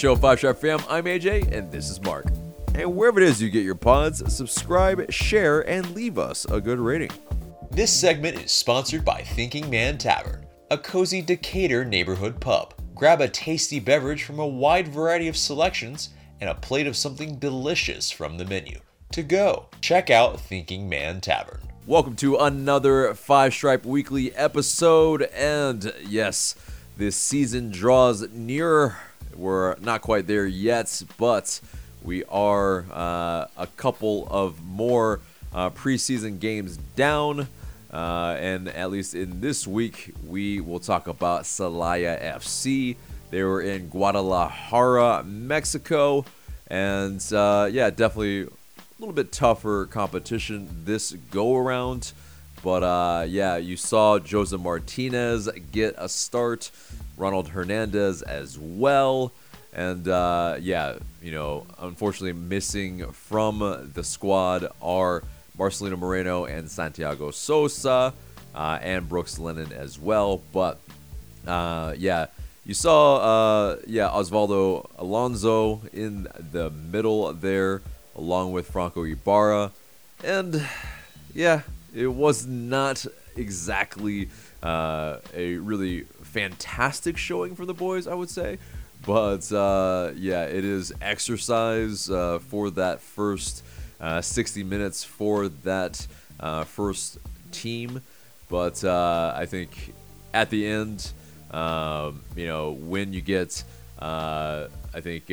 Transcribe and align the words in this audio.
show, 0.00 0.16
Five 0.16 0.38
Star 0.38 0.54
Fam. 0.54 0.80
I'm 0.88 1.04
AJ, 1.04 1.54
and 1.54 1.70
this 1.70 1.90
is 1.90 2.00
Mark. 2.00 2.24
And 2.74 2.96
wherever 2.96 3.20
it 3.20 3.28
is 3.28 3.42
you 3.42 3.50
get 3.50 3.66
your 3.66 3.74
pods, 3.74 4.22
subscribe, 4.34 5.12
share, 5.12 5.68
and 5.68 5.94
leave 5.94 6.16
us 6.16 6.46
a 6.46 6.58
good 6.58 6.78
rating. 6.78 7.10
This 7.70 7.92
segment 7.92 8.42
is 8.42 8.50
sponsored 8.50 9.04
by 9.04 9.20
Thinking 9.20 9.68
Man 9.68 9.98
Tavern, 9.98 10.46
a 10.70 10.78
cozy 10.78 11.20
Decatur 11.20 11.84
neighborhood 11.84 12.40
pub. 12.40 12.72
Grab 12.94 13.20
a 13.20 13.28
tasty 13.28 13.78
beverage 13.78 14.22
from 14.22 14.38
a 14.38 14.46
wide 14.46 14.88
variety 14.88 15.28
of 15.28 15.36
selections 15.36 16.08
and 16.40 16.48
a 16.48 16.54
plate 16.54 16.86
of 16.86 16.96
something 16.96 17.38
delicious 17.38 18.10
from 18.10 18.38
the 18.38 18.46
menu. 18.46 18.80
To 19.12 19.22
go, 19.22 19.66
check 19.82 20.08
out 20.08 20.40
Thinking 20.40 20.88
Man 20.88 21.20
Tavern. 21.20 21.60
Welcome 21.86 22.16
to 22.16 22.36
another 22.36 23.12
Five 23.12 23.52
Stripe 23.52 23.84
Weekly 23.84 24.34
episode. 24.34 25.24
And 25.24 25.92
yes, 26.06 26.54
this 26.96 27.16
season 27.16 27.70
draws 27.70 28.26
nearer. 28.30 28.96
We're 29.36 29.76
not 29.80 30.02
quite 30.02 30.26
there 30.26 30.46
yet, 30.46 31.02
but 31.18 31.60
we 32.02 32.24
are 32.24 32.84
uh, 32.92 33.46
a 33.56 33.66
couple 33.76 34.26
of 34.30 34.62
more 34.64 35.20
uh, 35.52 35.70
preseason 35.70 36.38
games 36.38 36.76
down. 36.96 37.48
Uh, 37.92 38.36
and 38.38 38.68
at 38.68 38.90
least 38.90 39.14
in 39.14 39.40
this 39.40 39.66
week, 39.66 40.14
we 40.26 40.60
will 40.60 40.78
talk 40.78 41.08
about 41.08 41.42
Celaya 41.42 42.22
FC. 42.36 42.96
They 43.30 43.42
were 43.42 43.60
in 43.60 43.88
Guadalajara, 43.88 45.24
Mexico. 45.24 46.24
And 46.68 47.20
uh, 47.32 47.68
yeah, 47.70 47.90
definitely 47.90 48.42
a 48.42 48.48
little 49.00 49.14
bit 49.14 49.32
tougher 49.32 49.86
competition 49.86 50.68
this 50.84 51.12
go 51.30 51.56
around. 51.56 52.12
But 52.62 52.82
uh, 52.82 53.24
yeah, 53.26 53.56
you 53.56 53.76
saw 53.76 54.18
Josef 54.18 54.60
Martinez 54.60 55.48
get 55.72 55.94
a 55.96 56.08
start, 56.08 56.70
Ronald 57.16 57.48
Hernandez 57.48 58.22
as 58.22 58.58
well. 58.58 59.32
And 59.72 60.06
uh, 60.08 60.56
yeah, 60.60 60.96
you 61.22 61.32
know, 61.32 61.66
unfortunately, 61.78 62.32
missing 62.32 63.10
from 63.12 63.90
the 63.94 64.04
squad 64.04 64.66
are 64.82 65.22
Marcelino 65.56 65.98
Moreno 65.98 66.44
and 66.44 66.70
Santiago 66.70 67.30
Sosa 67.30 68.12
uh, 68.54 68.78
and 68.82 69.08
Brooks 69.08 69.38
Lennon 69.38 69.72
as 69.72 69.98
well. 69.98 70.42
But 70.52 70.80
uh, 71.46 71.94
yeah, 71.96 72.26
you 72.64 72.74
saw 72.74 73.16
uh, 73.16 73.76
yeah 73.86 74.08
Osvaldo 74.08 74.88
Alonso 74.98 75.82
in 75.92 76.28
the 76.52 76.70
middle 76.70 77.32
there, 77.32 77.82
along 78.16 78.52
with 78.52 78.70
Franco 78.70 79.04
Ibarra, 79.04 79.72
and 80.24 80.66
yeah, 81.34 81.62
it 81.94 82.06
was 82.06 82.46
not 82.46 83.04
exactly 83.36 84.28
uh, 84.62 85.18
a 85.34 85.56
really 85.56 86.02
fantastic 86.22 87.16
showing 87.16 87.54
for 87.54 87.66
the 87.66 87.74
boys, 87.74 88.06
I 88.06 88.14
would 88.14 88.30
say. 88.30 88.58
But 89.06 89.50
uh, 89.52 90.12
yeah, 90.16 90.44
it 90.44 90.64
is 90.64 90.92
exercise 91.00 92.10
uh, 92.10 92.38
for 92.38 92.70
that 92.70 93.00
first 93.00 93.64
uh, 94.00 94.20
60 94.20 94.64
minutes 94.64 95.04
for 95.04 95.48
that 95.48 96.06
uh, 96.38 96.64
first 96.64 97.18
team. 97.52 98.02
But 98.48 98.82
uh, 98.84 99.32
I 99.36 99.46
think 99.46 99.94
at 100.34 100.50
the 100.50 100.66
end, 100.66 101.12
um, 101.50 102.22
you 102.36 102.46
know, 102.46 102.72
when 102.72 103.12
you 103.12 103.20
get, 103.20 103.64
I 104.00 104.68
think, 105.00 105.30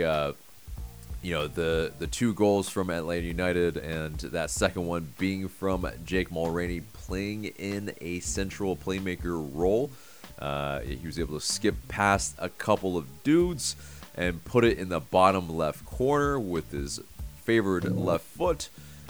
you 1.27 1.33
know, 1.33 1.45
the 1.45 1.91
the 1.99 2.07
two 2.07 2.33
goals 2.33 2.69
from 2.69 2.89
Atlanta 2.89 3.27
United 3.27 3.75
and 3.75 4.17
that 4.17 4.49
second 4.49 4.87
one 4.87 5.11
being 5.17 5.49
from 5.49 5.85
Jake 6.05 6.29
Mulroney 6.29 6.81
playing 6.93 7.45
in 7.45 7.93
a 7.99 8.21
central 8.21 8.77
playmaker 8.77 9.45
role. 9.53 9.91
Uh, 10.39 10.79
he 10.79 11.05
was 11.05 11.19
able 11.19 11.37
to 11.37 11.45
skip 11.45 11.75
past 11.89 12.33
a 12.37 12.47
couple 12.47 12.95
of 12.95 13.23
dudes 13.23 13.75
and 14.15 14.41
put 14.45 14.63
it 14.63 14.77
in 14.77 14.87
the 14.87 15.01
bottom 15.01 15.49
left 15.49 15.85
corner 15.85 16.39
with 16.39 16.71
his 16.71 17.01
favored 17.43 17.93
left 17.93 18.23
foot. 18.23 18.69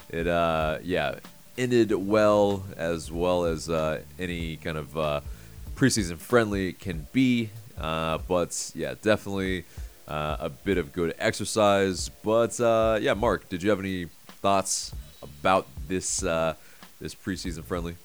It, 0.10 0.26
uh, 0.26 0.80
yeah, 0.82 1.20
ended 1.56 1.92
well 1.92 2.64
as 2.78 3.12
well 3.12 3.46
as 3.46 3.70
uh, 3.70 4.02
any 4.18 4.58
kind 4.58 4.78
of 4.78 4.98
uh, 4.98 5.22
preseason 5.76 6.18
friendly 6.18 6.74
can 6.74 7.06
be. 7.12 7.52
Uh, 7.78 8.18
but 8.28 8.72
yeah, 8.74 8.96
definitely 9.04 9.66
uh, 10.08 10.38
a 10.40 10.50
bit 10.50 10.78
of 10.78 10.94
good 10.94 11.14
exercise. 11.20 12.10
But 12.24 12.60
uh, 12.60 13.00
yeah, 13.02 13.14
Mark, 13.14 13.50
did 13.50 13.62
you 13.64 13.70
have 13.70 13.80
any 13.80 14.06
thoughts 14.42 14.94
about 15.22 15.68
this 15.88 16.24
uh, 16.24 16.54
this 17.00 17.14
preseason 17.16 17.64
friendly? 17.64 17.96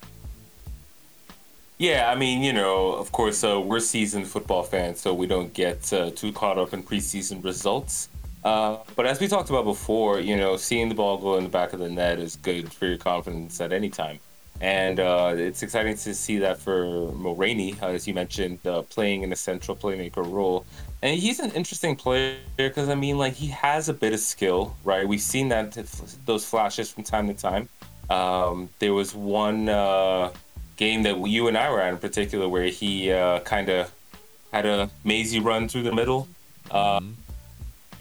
Yeah, 1.79 2.11
I 2.11 2.15
mean, 2.15 2.43
you 2.43 2.53
know, 2.53 2.93
of 2.93 3.11
course, 3.11 3.43
uh, 3.43 3.61
we're 3.61 3.81
seasoned 3.81 4.29
football 4.29 4.63
fans, 4.63 5.01
so 5.01 5.13
we 5.15 5.27
don't 5.27 5.53
get 5.53 5.93
uh, 5.93 6.11
too 6.11 6.33
caught 6.33 6.59
up 6.59 6.73
in 6.73 6.83
preseason 6.83 7.43
results. 7.43 8.09
Uh, 8.45 8.79
but 8.95 9.07
as 9.07 9.21
we 9.21 9.27
talked 9.27 9.51
about 9.51 9.65
before, 9.65 10.21
you 10.21 10.37
know, 10.37 10.57
seeing 10.57 10.89
the 10.89 10.95
ball 10.95 11.19
go 11.19 11.37
in 11.37 11.45
the 11.45 11.51
back 11.51 11.73
of 11.73 11.81
the 11.81 11.89
net 11.89 12.19
is 12.19 12.37
good 12.37 12.73
for 12.73 12.87
your 12.87 12.99
confidence 12.99 13.61
at 13.61 13.73
any 13.73 13.89
time. 13.89 14.19
And 14.61 15.01
it's 15.01 15.63
exciting 15.65 15.97
to 15.97 16.15
see 16.15 16.39
that 16.39 16.59
for 16.59 16.85
Mulroney, 16.85 17.81
as 17.83 18.07
you 18.07 18.15
mentioned, 18.15 18.63
playing 18.91 19.23
in 19.23 19.33
a 19.33 19.37
central 19.37 19.77
playmaker 19.77 20.25
role. 20.25 20.65
And 21.03 21.19
he's 21.19 21.41
an 21.41 21.51
interesting 21.51 21.97
player 21.97 22.37
because, 22.57 22.89
I 22.89 22.95
mean, 22.95 23.19
like, 23.19 23.35
he 23.35 23.49
has 23.49 23.89
a 23.89 23.93
bit 23.93 24.13
of 24.13 24.21
skill, 24.21 24.77
right? 24.85 25.07
We've 25.07 25.21
seen 25.21 25.49
that 25.49 25.73
those 26.27 26.45
flashes 26.45 26.91
from 26.91 27.03
time 27.03 27.27
to 27.27 27.35
time. 27.35 27.69
Um, 28.09 28.69
there 28.79 28.95
was 28.95 29.15
one 29.15 29.69
uh, 29.69 30.31
game 30.77 31.03
that 31.03 31.19
you 31.27 31.49
and 31.49 31.59
I 31.59 31.71
were 31.71 31.81
at 31.81 31.93
in 31.93 31.99
particular 31.99 32.49
where 32.49 32.67
he 32.67 33.11
uh, 33.11 33.41
kind 33.41 33.69
of 33.69 33.93
had 34.53 34.67
a 34.67 34.91
mazy 35.05 35.41
run 35.41 35.69
through 35.69 35.85
the 35.85 35.95
middle. 35.95 36.29
mm 36.71 37.15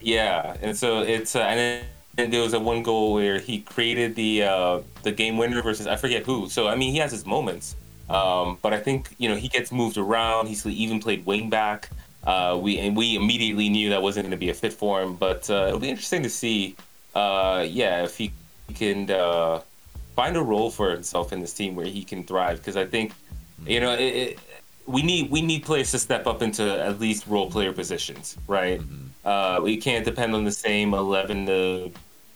Yeah, 0.02 0.58
and 0.62 0.78
so 0.78 1.02
it's 1.02 1.36
uh, 1.36 1.42
and 1.42 1.60
then 1.60 1.86
and 2.18 2.34
there 2.34 2.42
was 2.42 2.54
a 2.54 2.60
one 2.60 2.84
goal 2.84 3.14
where 3.14 3.40
he 3.40 3.62
created 3.62 4.16
the 4.16 4.44
uh, 4.44 4.80
the 5.04 5.12
game 5.12 5.38
winner 5.38 5.62
versus 5.62 5.88
I 5.88 5.96
forget 5.96 6.24
who. 6.24 6.50
So 6.50 6.68
I 6.68 6.76
mean, 6.76 6.92
he 6.92 7.00
has 7.00 7.12
his 7.12 7.26
moments, 7.26 7.76
um, 8.10 8.58
but 8.62 8.74
I 8.74 8.80
think 8.80 9.16
you 9.18 9.30
know 9.30 9.36
he 9.36 9.48
gets 9.48 9.72
moved 9.72 9.98
around. 9.98 10.48
He's 10.48 10.66
even 10.66 11.00
played 11.00 11.26
wing 11.26 11.50
back. 11.50 11.90
Uh, 12.24 12.60
we 12.62 12.78
and 12.78 12.96
we 12.96 13.16
immediately 13.16 13.70
knew 13.70 13.90
that 13.90 14.02
wasn't 14.02 14.24
going 14.24 14.32
to 14.32 14.38
be 14.38 14.50
a 14.50 14.54
fit 14.54 14.74
for 14.74 15.02
him. 15.02 15.16
But 15.16 15.50
uh, 15.50 15.66
it'll 15.68 15.80
be 15.80 15.90
interesting 15.90 16.24
to 16.24 16.30
see, 16.30 16.76
uh, 17.16 17.66
yeah, 17.68 18.04
if 18.04 18.18
he, 18.18 18.32
can 18.76 19.12
uh, 19.12 19.60
find 20.16 20.38
a 20.38 20.42
role 20.42 20.72
for 20.72 20.92
himself 20.92 21.34
in 21.34 21.42
this 21.42 21.52
team 21.52 21.76
where 21.76 21.86
he 21.86 22.06
can 22.06 22.24
thrive. 22.24 22.58
Because 22.58 22.78
I 22.78 22.86
think, 22.86 23.12
you 23.68 23.82
know, 23.82 23.92
it, 23.92 24.00
it, 24.00 24.40
we 24.86 25.02
need 25.02 25.30
we 25.30 25.42
need 25.42 25.64
players 25.64 25.92
to 25.92 26.00
step 26.00 26.26
up 26.26 26.42
into 26.42 26.64
at 26.64 27.00
least 27.00 27.28
role 27.28 27.52
player 27.52 27.74
positions, 27.74 28.38
right? 28.48 28.80
Mm-hmm. 28.80 29.28
Uh, 29.28 29.60
we 29.62 29.78
can't 29.78 30.06
depend 30.06 30.34
on 30.34 30.44
the 30.46 30.52
same 30.52 30.94
11 30.94 31.46
to 31.48 31.92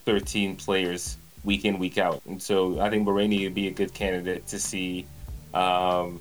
13 0.05 0.55
players 0.55 1.17
week 1.43 1.65
in, 1.65 1.79
week 1.79 1.97
out. 1.97 2.21
And 2.25 2.41
so 2.41 2.79
I 2.79 2.89
think 2.89 3.07
Mulroney 3.07 3.43
would 3.43 3.55
be 3.55 3.67
a 3.67 3.71
good 3.71 3.93
candidate 3.93 4.45
to 4.47 4.59
see, 4.59 5.05
um, 5.53 6.19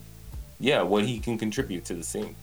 yeah, 0.60 0.82
what 0.82 1.04
he 1.04 1.18
can 1.18 1.38
contribute 1.38 1.84
to 1.86 1.94
the 1.94 2.02
team. 2.02 2.34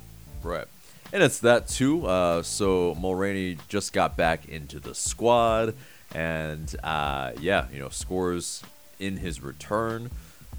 Right. 0.43 0.65
And 1.13 1.21
it's 1.21 1.39
that 1.39 1.67
too. 1.67 2.05
Uh, 2.07 2.41
so 2.41 2.95
Mulroney 2.95 3.57
just 3.67 3.91
got 3.91 4.15
back 4.15 4.47
into 4.47 4.79
the 4.79 4.95
squad, 4.95 5.75
and 6.15 6.73
uh, 6.83 7.33
yeah, 7.39 7.67
you 7.73 7.79
know, 7.79 7.89
scores 7.89 8.63
in 8.97 9.17
his 9.17 9.41
return, 9.41 10.09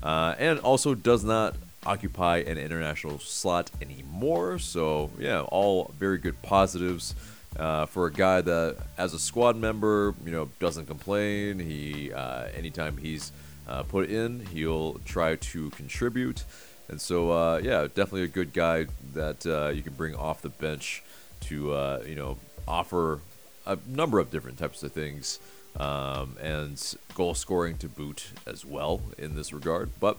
uh, 0.03 0.35
and 0.39 0.59
also 0.59 0.95
does 0.95 1.25
not 1.25 1.55
occupy 1.87 2.39
an 2.39 2.59
international 2.59 3.19
slot 3.19 3.71
anymore. 3.81 4.59
So 4.59 5.11
yeah, 5.19 5.41
all 5.41 5.91
very 5.99 6.19
good 6.19 6.43
positives 6.43 7.15
uh, 7.59 7.87
for 7.87 8.07
a 8.07 8.13
guy 8.13 8.43
that, 8.43 8.77
as 8.99 9.15
a 9.15 9.19
squad 9.19 9.57
member, 9.57 10.15
you 10.25 10.33
know, 10.33 10.51
doesn't 10.61 10.87
complain. 10.87 11.61
He 11.61 12.13
uh, 12.13 12.49
anytime 12.55 12.99
he's 12.99 13.33
uh, 13.67 13.85
put 13.85 14.11
in, 14.11 14.45
he'll 14.47 14.95
try 15.07 15.37
to 15.37 15.71
contribute. 15.71 16.45
And 16.93 17.01
so, 17.01 17.33
uh, 17.33 17.59
yeah, 17.63 17.85
definitely 17.85 18.25
a 18.25 18.29
good 18.29 18.53
guy 18.53 18.87
that 19.15 19.47
uh, 19.47 19.69
you 19.69 19.81
can 19.81 19.95
bring 19.95 20.15
off 20.15 20.43
the 20.43 20.51
bench 20.51 21.03
to, 21.41 21.73
uh, 21.73 22.03
you 22.07 22.15
know, 22.15 22.37
offer 22.69 23.21
a 23.67 23.79
number 23.87 24.19
of 24.19 24.31
different 24.31 24.59
types 24.59 24.83
of 24.83 24.93
things 24.93 25.41
um, 25.81 26.37
and 26.39 26.95
goal 27.15 27.33
scoring 27.33 27.79
to 27.79 27.89
boot 27.89 28.27
as 28.47 28.67
well 28.67 29.01
in 29.17 29.35
this 29.35 29.55
regard. 29.55 29.89
But 30.01 30.19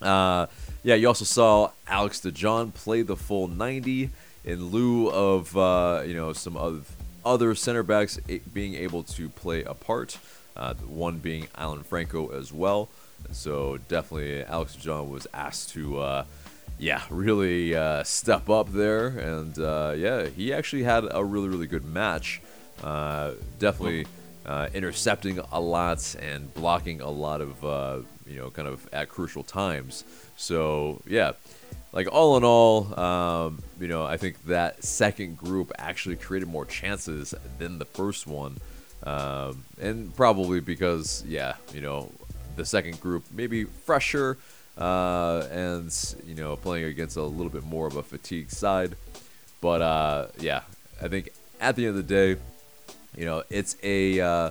uh, 0.00 0.46
yeah, 0.82 0.94
you 0.94 1.08
also 1.08 1.26
saw 1.26 1.72
Alex 1.86 2.22
DeJohn 2.22 2.72
play 2.72 3.02
the 3.02 3.14
full 3.14 3.46
90 3.46 4.08
in 4.46 4.64
lieu 4.64 5.10
of 5.10 5.54
uh, 5.58 6.04
you 6.06 6.14
know 6.14 6.32
some 6.32 6.56
of 6.56 6.90
other 7.22 7.54
center 7.54 7.82
backs 7.82 8.18
being 8.54 8.76
able 8.76 9.02
to 9.02 9.28
play 9.28 9.62
a 9.62 9.74
part. 9.74 10.18
Uh, 10.56 10.72
one 10.74 11.18
being 11.18 11.48
Alan 11.54 11.82
Franco 11.82 12.28
as 12.28 12.50
well. 12.50 12.88
So 13.30 13.78
definitely 13.88 14.44
Alex 14.44 14.74
John 14.74 15.10
was 15.10 15.26
asked 15.34 15.70
to, 15.70 15.98
uh, 15.98 16.24
yeah, 16.78 17.02
really 17.10 17.74
uh, 17.74 18.04
step 18.04 18.48
up 18.48 18.72
there, 18.72 19.08
and 19.08 19.58
uh, 19.58 19.94
yeah, 19.96 20.26
he 20.28 20.52
actually 20.52 20.84
had 20.84 21.04
a 21.10 21.24
really 21.24 21.48
really 21.48 21.66
good 21.66 21.84
match. 21.84 22.40
Uh, 22.82 23.32
definitely 23.58 24.06
uh, 24.46 24.68
intercepting 24.72 25.40
a 25.50 25.60
lot 25.60 26.14
and 26.20 26.52
blocking 26.54 27.00
a 27.00 27.10
lot 27.10 27.40
of 27.40 28.06
you 28.26 28.36
know 28.36 28.50
kind 28.50 28.68
of 28.68 28.88
at 28.92 29.08
crucial 29.08 29.42
times. 29.42 30.04
So 30.36 31.02
yeah, 31.06 31.32
like 31.92 32.08
all 32.12 32.36
in 32.36 32.44
all, 32.44 32.98
um, 32.98 33.62
you 33.80 33.88
know, 33.88 34.04
I 34.04 34.16
think 34.16 34.44
that 34.46 34.84
second 34.84 35.36
group 35.36 35.72
actually 35.78 36.16
created 36.16 36.48
more 36.48 36.64
chances 36.64 37.34
than 37.58 37.78
the 37.78 37.84
first 37.84 38.26
one, 38.26 38.58
um, 39.04 39.64
and 39.80 40.14
probably 40.14 40.60
because 40.60 41.24
yeah, 41.26 41.54
you 41.72 41.80
know, 41.80 42.10
the 42.58 42.66
second 42.66 43.00
group 43.00 43.24
maybe 43.32 43.64
fresher 43.64 44.36
uh, 44.78 45.46
and 45.50 46.14
you 46.24 46.34
know 46.34 46.56
playing 46.56 46.84
against 46.84 47.16
a 47.16 47.22
little 47.22 47.50
bit 47.50 47.64
more 47.64 47.86
of 47.86 47.96
a 47.96 48.02
fatigue 48.02 48.50
side, 48.50 48.94
but 49.60 49.82
uh, 49.82 50.26
yeah, 50.38 50.62
I 51.02 51.08
think 51.08 51.30
at 51.60 51.76
the 51.76 51.86
end 51.86 51.98
of 51.98 52.06
the 52.06 52.14
day, 52.14 52.40
you 53.16 53.24
know, 53.24 53.42
it's 53.50 53.76
a 53.82 54.20
uh, 54.20 54.50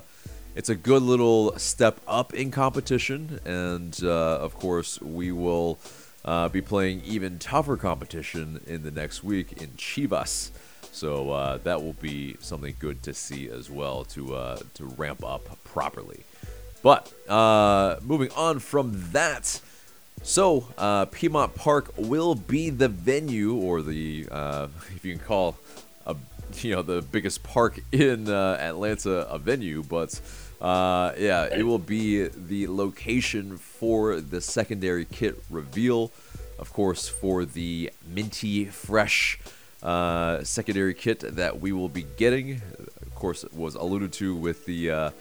it's 0.54 0.68
a 0.68 0.74
good 0.74 1.02
little 1.02 1.58
step 1.58 1.98
up 2.06 2.34
in 2.34 2.50
competition, 2.50 3.40
and 3.44 3.98
uh, 4.02 4.38
of 4.38 4.54
course 4.54 5.00
we 5.00 5.32
will 5.32 5.78
uh, 6.24 6.48
be 6.48 6.60
playing 6.60 7.02
even 7.06 7.38
tougher 7.38 7.78
competition 7.78 8.60
in 8.66 8.82
the 8.82 8.90
next 8.90 9.24
week 9.24 9.62
in 9.62 9.68
Chivas. 9.78 10.50
So 10.92 11.30
uh, 11.30 11.58
that 11.58 11.82
will 11.82 11.94
be 11.94 12.36
something 12.40 12.74
good 12.78 13.02
to 13.04 13.14
see 13.14 13.48
as 13.48 13.70
well 13.70 14.04
to 14.04 14.58
to 14.74 14.84
ramp 14.84 15.24
up 15.24 15.64
properly. 15.64 16.20
But 16.82 17.12
uh, 17.28 17.96
moving 18.02 18.30
on 18.36 18.60
from 18.60 19.10
that, 19.12 19.60
so 20.22 20.68
uh, 20.78 21.06
Piedmont 21.06 21.54
Park 21.54 21.92
will 21.96 22.34
be 22.34 22.70
the 22.70 22.88
venue, 22.88 23.54
or 23.54 23.82
the 23.82 24.28
uh, 24.30 24.68
if 24.94 25.04
you 25.04 25.14
can 25.16 25.24
call 25.24 25.56
a 26.06 26.16
you 26.60 26.74
know 26.74 26.82
the 26.82 27.02
biggest 27.02 27.42
park 27.42 27.80
in 27.92 28.28
Atlanta 28.28 29.28
a 29.28 29.38
venue, 29.38 29.82
but. 29.82 30.20
Uh, 30.60 31.14
yeah, 31.16 31.44
it 31.44 31.62
will 31.62 31.78
be 31.78 32.26
the 32.26 32.66
location 32.66 33.56
for 33.56 34.20
the 34.20 34.40
secondary 34.40 35.04
kit 35.04 35.40
reveal. 35.48 36.10
Of 36.58 36.72
course, 36.72 37.08
for 37.08 37.44
the 37.44 37.92
minty 38.12 38.64
fresh 38.64 39.38
uh, 39.84 40.42
secondary 40.42 40.94
kit 40.94 41.20
that 41.20 41.60
we 41.60 41.70
will 41.70 41.88
be 41.88 42.04
getting. 42.16 42.60
Of 43.02 43.14
course, 43.14 43.44
it 43.44 43.54
was 43.54 43.76
alluded 43.76 44.12
to 44.14 44.34
with 44.34 44.66
the 44.66 45.12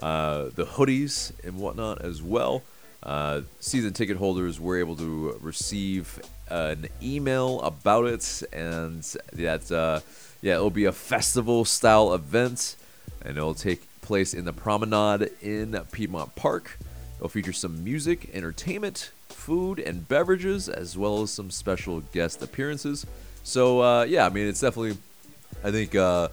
uh, 0.00 0.44
the 0.54 0.64
hoodies 0.64 1.32
and 1.44 1.58
whatnot 1.58 2.02
as 2.02 2.22
well. 2.22 2.62
Uh, 3.02 3.40
season 3.60 3.92
ticket 3.92 4.16
holders 4.16 4.60
were 4.60 4.78
able 4.78 4.96
to 4.96 5.38
receive 5.40 6.20
an 6.48 6.88
email 7.02 7.60
about 7.62 8.06
it, 8.06 8.42
and 8.52 9.02
that 9.32 9.70
uh, 9.70 10.00
yeah, 10.42 10.54
it'll 10.54 10.70
be 10.70 10.84
a 10.84 10.92
festival 10.92 11.64
style 11.64 12.12
event, 12.12 12.76
and 13.22 13.36
it'll 13.36 13.54
take 13.54 13.82
place 14.00 14.34
in 14.34 14.44
the 14.44 14.52
promenade 14.52 15.30
in 15.40 15.78
Piedmont 15.92 16.34
Park. 16.34 16.78
It'll 17.16 17.28
feature 17.28 17.52
some 17.52 17.84
music, 17.84 18.30
entertainment, 18.32 19.12
food, 19.28 19.78
and 19.78 20.08
beverages, 20.08 20.68
as 20.68 20.96
well 20.96 21.22
as 21.22 21.30
some 21.30 21.50
special 21.50 22.00
guest 22.00 22.42
appearances. 22.42 23.06
So, 23.44 23.80
uh, 23.80 24.04
yeah, 24.04 24.26
I 24.26 24.30
mean, 24.30 24.46
it's 24.46 24.60
definitely, 24.60 24.96
I 25.62 25.70
think, 25.70 25.94
uh, 25.94 26.28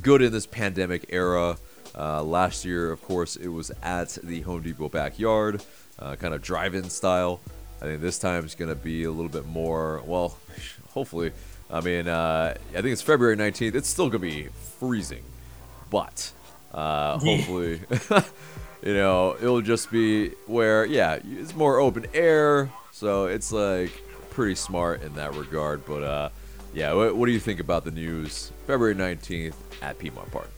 good 0.00 0.22
in 0.22 0.32
this 0.32 0.46
pandemic 0.46 1.06
era. 1.10 1.56
Uh, 1.96 2.22
last 2.22 2.64
year, 2.64 2.90
of 2.90 3.02
course, 3.02 3.36
it 3.36 3.48
was 3.48 3.70
at 3.82 4.18
the 4.22 4.40
Home 4.42 4.62
Depot 4.62 4.88
backyard, 4.88 5.62
uh, 5.98 6.16
kind 6.16 6.34
of 6.34 6.42
drive 6.42 6.74
in 6.74 6.88
style. 6.88 7.40
I 7.80 7.86
think 7.86 8.00
this 8.00 8.18
time 8.18 8.44
it's 8.44 8.54
going 8.54 8.70
to 8.70 8.76
be 8.76 9.04
a 9.04 9.10
little 9.10 9.28
bit 9.28 9.46
more, 9.46 10.02
well, 10.06 10.36
hopefully. 10.94 11.32
I 11.70 11.80
mean, 11.80 12.06
uh, 12.06 12.54
I 12.70 12.74
think 12.74 12.86
it's 12.88 13.02
February 13.02 13.36
19th. 13.36 13.74
It's 13.74 13.88
still 13.88 14.08
going 14.08 14.22
to 14.22 14.36
be 14.36 14.48
freezing, 14.78 15.24
but 15.90 16.30
uh, 16.72 17.18
hopefully, 17.22 17.80
you 18.82 18.94
know, 18.94 19.36
it'll 19.40 19.62
just 19.62 19.90
be 19.90 20.30
where, 20.46 20.84
yeah, 20.84 21.18
it's 21.24 21.54
more 21.54 21.78
open 21.78 22.06
air, 22.14 22.70
so 22.92 23.26
it's 23.26 23.52
like 23.52 23.90
pretty 24.30 24.54
smart 24.54 25.02
in 25.02 25.14
that 25.14 25.34
regard. 25.34 25.84
But 25.84 26.02
uh, 26.02 26.28
yeah, 26.72 26.92
what, 26.92 27.16
what 27.16 27.26
do 27.26 27.32
you 27.32 27.40
think 27.40 27.60
about 27.60 27.84
the 27.84 27.90
news? 27.90 28.52
February 28.66 28.94
19th 28.94 29.54
at 29.82 29.98
Piedmont 29.98 30.30
Park. 30.30 30.50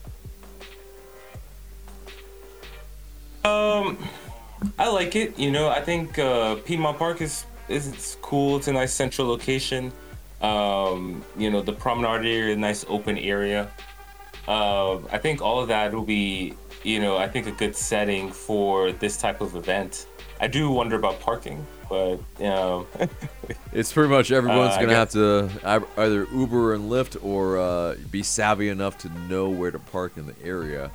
Um, 3.45 3.97
I 4.79 4.89
like 4.89 5.15
it. 5.15 5.37
You 5.37 5.51
know, 5.51 5.69
I 5.69 5.81
think 5.81 6.17
uh, 6.17 6.55
Piedmont 6.55 6.97
Park 6.97 7.21
is 7.21 7.45
is 7.69 8.17
cool. 8.21 8.57
It's 8.57 8.67
a 8.67 8.73
nice 8.73 8.93
central 8.93 9.27
location. 9.27 9.91
Um, 10.41 11.23
you 11.37 11.49
know, 11.51 11.61
the 11.61 11.73
promenade 11.73 12.25
area, 12.25 12.55
nice 12.55 12.85
open 12.87 13.17
area. 13.17 13.71
Uh, 14.47 14.97
I 15.11 15.17
think 15.17 15.41
all 15.41 15.59
of 15.59 15.67
that 15.69 15.93
will 15.93 16.03
be, 16.03 16.53
you 16.83 16.99
know, 16.99 17.17
I 17.17 17.27
think 17.27 17.47
a 17.47 17.51
good 17.51 17.75
setting 17.75 18.31
for 18.31 18.91
this 18.91 19.17
type 19.17 19.41
of 19.41 19.55
event. 19.55 20.07
I 20.39 20.47
do 20.47 20.69
wonder 20.69 20.95
about 20.95 21.19
parking, 21.19 21.65
but 21.89 22.17
you 22.39 22.45
know, 22.45 22.87
it's 23.71 23.93
pretty 23.93 24.09
much 24.09 24.31
everyone's 24.31 24.75
uh, 24.75 24.81
gonna 24.81 24.95
have 24.95 25.11
to 25.11 25.49
either 25.97 26.27
Uber 26.33 26.73
and 26.73 26.91
Lyft 26.91 27.23
or 27.23 27.57
uh, 27.57 27.95
be 28.11 28.21
savvy 28.21 28.69
enough 28.69 28.97
to 28.99 29.09
know 29.27 29.49
where 29.49 29.71
to 29.71 29.79
park 29.79 30.17
in 30.17 30.25
the 30.25 30.35
area, 30.43 30.91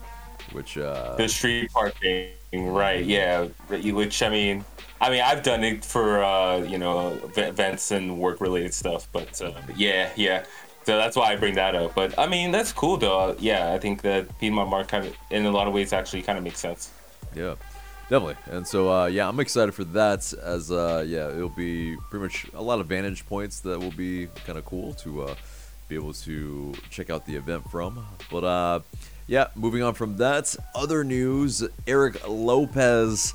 which 0.52 0.76
uh, 0.76 1.16
the 1.16 1.28
street 1.28 1.72
parking, 1.72 2.28
right? 2.52 3.04
Yeah, 3.04 3.46
which 3.68 4.22
I 4.22 4.28
mean, 4.28 4.64
I 5.00 5.10
mean, 5.10 5.22
I've 5.22 5.42
done 5.42 5.64
it 5.64 5.84
for 5.84 6.22
uh, 6.22 6.58
you 6.58 6.78
know 6.78 7.18
events 7.36 7.90
and 7.90 8.18
work 8.18 8.40
related 8.40 8.74
stuff, 8.74 9.08
but 9.12 9.40
uh, 9.40 9.52
yeah, 9.76 10.10
yeah. 10.16 10.44
So 10.84 10.96
that's 10.96 11.16
why 11.16 11.32
I 11.32 11.36
bring 11.36 11.54
that 11.54 11.74
up. 11.74 11.94
But 11.94 12.18
I 12.18 12.26
mean, 12.26 12.50
that's 12.50 12.72
cool 12.72 12.96
though. 12.96 13.36
Yeah, 13.38 13.72
I 13.72 13.78
think 13.78 14.02
that 14.02 14.38
Piedmont 14.38 14.70
Park 14.70 14.88
kind 14.88 15.06
of, 15.06 15.16
in 15.30 15.46
a 15.46 15.50
lot 15.50 15.66
of 15.66 15.74
ways, 15.74 15.92
actually 15.92 16.22
kind 16.22 16.38
of 16.38 16.44
makes 16.44 16.58
sense. 16.58 16.90
Yeah, 17.34 17.54
definitely. 18.08 18.36
And 18.46 18.66
so, 18.66 18.90
uh, 18.90 19.06
yeah, 19.06 19.28
I'm 19.28 19.38
excited 19.40 19.72
for 19.72 19.84
that. 19.84 20.32
As 20.42 20.70
uh, 20.70 21.04
yeah, 21.06 21.28
it'll 21.28 21.48
be 21.48 21.96
pretty 22.10 22.22
much 22.24 22.46
a 22.54 22.62
lot 22.62 22.80
of 22.80 22.86
vantage 22.86 23.26
points 23.26 23.60
that 23.60 23.78
will 23.78 23.92
be 23.92 24.26
kind 24.46 24.58
of 24.58 24.64
cool 24.64 24.94
to 24.94 25.22
uh, 25.22 25.34
be 25.88 25.94
able 25.94 26.12
to 26.12 26.74
check 26.90 27.10
out 27.10 27.26
the 27.26 27.36
event 27.36 27.70
from. 27.70 28.04
But 28.30 28.44
uh, 28.44 28.80
yeah, 29.30 29.46
moving 29.54 29.80
on 29.80 29.94
from 29.94 30.16
that, 30.16 30.56
other 30.74 31.04
news: 31.04 31.62
Erik 31.86 32.26
Lopez, 32.28 33.32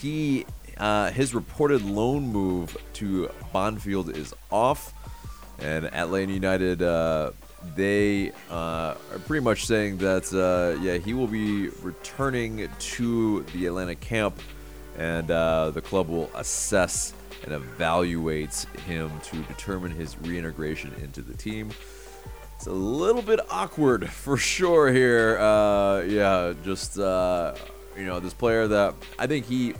he 0.00 0.46
uh, 0.78 1.10
his 1.10 1.34
reported 1.34 1.82
loan 1.82 2.26
move 2.28 2.74
to 2.94 3.28
Banfield 3.52 4.16
is 4.16 4.32
off. 4.50 4.94
And 5.58 5.84
Atlanta 5.94 6.32
United, 6.32 6.80
uh, 6.80 7.32
they 7.76 8.32
uh, 8.50 8.94
are 9.12 9.18
pretty 9.26 9.44
much 9.44 9.66
saying 9.66 9.98
that, 9.98 10.32
uh, 10.32 10.80
yeah, 10.82 10.96
he 10.96 11.12
will 11.12 11.26
be 11.26 11.68
returning 11.82 12.66
to 12.78 13.42
the 13.52 13.66
Atlanta 13.66 13.94
camp, 13.94 14.40
and 14.96 15.30
uh, 15.30 15.70
the 15.70 15.82
club 15.82 16.08
will 16.08 16.30
assess 16.36 17.12
and 17.44 17.52
evaluate 17.52 18.66
him 18.86 19.10
to 19.24 19.36
determine 19.42 19.90
his 19.90 20.18
reintegration 20.22 20.90
into 21.02 21.20
the 21.20 21.34
team. 21.34 21.70
It's 22.56 22.66
a 22.66 22.72
little 22.72 23.22
bit 23.22 23.40
awkward 23.50 24.08
for 24.10 24.36
sure 24.36 24.92
here. 24.92 25.38
Uh, 25.38 26.02
yeah, 26.02 26.54
just, 26.64 26.98
uh, 26.98 27.54
you 27.96 28.04
know, 28.04 28.20
this 28.20 28.34
player 28.34 28.66
that 28.68 28.94
I 29.18 29.26
think 29.26 29.46
he 29.46 29.74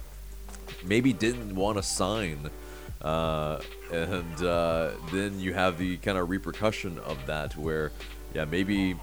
maybe 0.85 1.13
didn't 1.13 1.55
want 1.55 1.79
to 1.79 1.83
sign. 1.83 2.51
Uh, 3.01 3.61
and 3.93 4.43
uh, 4.43 4.91
then 5.13 5.39
you 5.39 5.53
have 5.53 5.79
the 5.79 5.97
kind 5.99 6.17
of 6.17 6.31
repercussion 6.31 6.99
of 7.01 7.25
that 7.27 7.55
where 7.57 7.93
yeah 8.35 8.45
maybe 8.45 8.97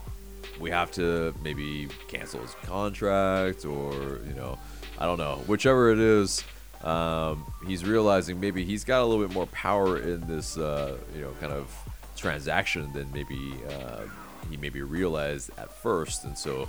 we 0.60 0.70
have 0.70 0.92
to 0.92 1.34
maybe 1.44 1.88
cancel 2.08 2.42
his 2.42 2.56
contract 2.64 3.64
or 3.64 3.94
you 4.28 4.34
know 4.36 4.58
i 4.98 5.06
don't 5.06 5.18
know 5.18 5.36
whichever 5.48 5.92
it 5.92 6.00
is 6.00 6.44
um, 6.84 7.46
he's 7.68 7.86
realizing 7.86 8.40
maybe 8.40 8.66
he's 8.66 8.84
got 8.84 9.02
a 9.02 9.06
little 9.06 9.24
bit 9.26 9.34
more 9.34 9.46
power 9.48 10.00
in 10.00 10.20
this 10.28 10.58
uh, 10.58 10.98
you 11.16 11.22
know 11.22 11.32
kind 11.40 11.54
of 11.54 11.72
transaction 12.22 12.92
than 12.94 13.12
maybe 13.12 13.56
uh, 13.70 14.02
he 14.50 14.58
maybe 14.58 14.82
realized 14.82 15.50
at 15.58 15.72
first 15.72 16.24
and 16.24 16.38
so 16.38 16.68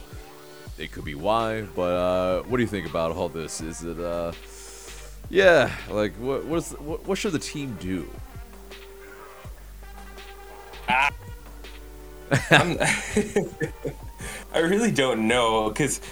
it 0.79 0.91
could 0.91 1.05
be 1.05 1.15
why 1.15 1.63
but 1.77 1.93
uh, 1.93 2.43
what 2.43 2.57
do 2.57 2.63
you 2.63 2.69
think 2.69 2.89
about 2.89 3.13
all 3.13 3.29
this 3.29 3.61
is 3.61 3.85
it 3.85 4.01
uh, 4.01 4.33
yeah, 5.33 5.71
like 5.89 6.13
what 6.17 6.45
what's 6.45 6.73
what, 6.73 7.07
what 7.07 7.17
should 7.17 7.33
the 7.33 7.39
team 7.39 7.75
do? 7.81 8.07
Ah. 10.89 11.11
I 14.55 14.59
really 14.59 14.91
don't 14.91 15.27
know 15.27 15.71
because 15.71 16.03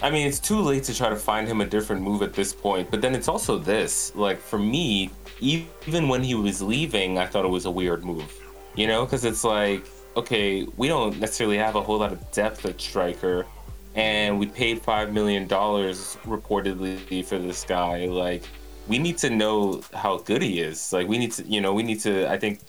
I 0.00 0.10
mean 0.10 0.28
it's 0.28 0.38
too 0.38 0.60
late 0.60 0.84
to 0.84 0.94
try 0.96 1.08
to 1.08 1.16
find 1.16 1.48
him 1.48 1.60
a 1.60 1.66
different 1.66 2.02
move 2.02 2.22
at 2.22 2.32
this 2.32 2.52
point. 2.52 2.92
But 2.92 3.02
then 3.02 3.16
it's 3.16 3.26
also 3.26 3.58
this 3.58 4.14
like 4.14 4.38
for 4.38 4.58
me, 4.58 5.10
even 5.40 6.08
when 6.08 6.22
he 6.22 6.36
was 6.36 6.62
leaving, 6.62 7.18
I 7.18 7.26
thought 7.26 7.44
it 7.44 7.48
was 7.48 7.64
a 7.64 7.70
weird 7.72 8.04
move. 8.04 8.32
You 8.74 8.86
know, 8.86 9.04
because 9.04 9.24
it's 9.24 9.44
like 9.44 9.86
okay, 10.16 10.66
we 10.76 10.88
don't 10.88 11.18
necessarily 11.20 11.58
have 11.58 11.76
a 11.76 11.82
whole 11.82 11.98
lot 11.98 12.12
of 12.12 12.30
depth 12.32 12.66
at 12.66 12.80
striker 12.80 13.46
and 13.94 14.38
we 14.38 14.46
paid 14.46 14.80
five 14.80 15.12
million 15.12 15.46
dollars 15.46 16.16
reportedly 16.24 17.24
for 17.24 17.38
this 17.38 17.64
guy. 17.64 18.06
Like, 18.06 18.44
we 18.88 18.98
need 18.98 19.18
to 19.18 19.30
know 19.30 19.82
how 19.94 20.18
good 20.18 20.42
he 20.42 20.60
is. 20.60 20.92
Like 20.92 21.08
we 21.08 21.18
need 21.18 21.32
to, 21.32 21.44
you 21.44 21.60
know, 21.60 21.74
we 21.74 21.82
need 21.82 22.00
to. 22.00 22.30
I 22.30 22.38
think 22.38 22.60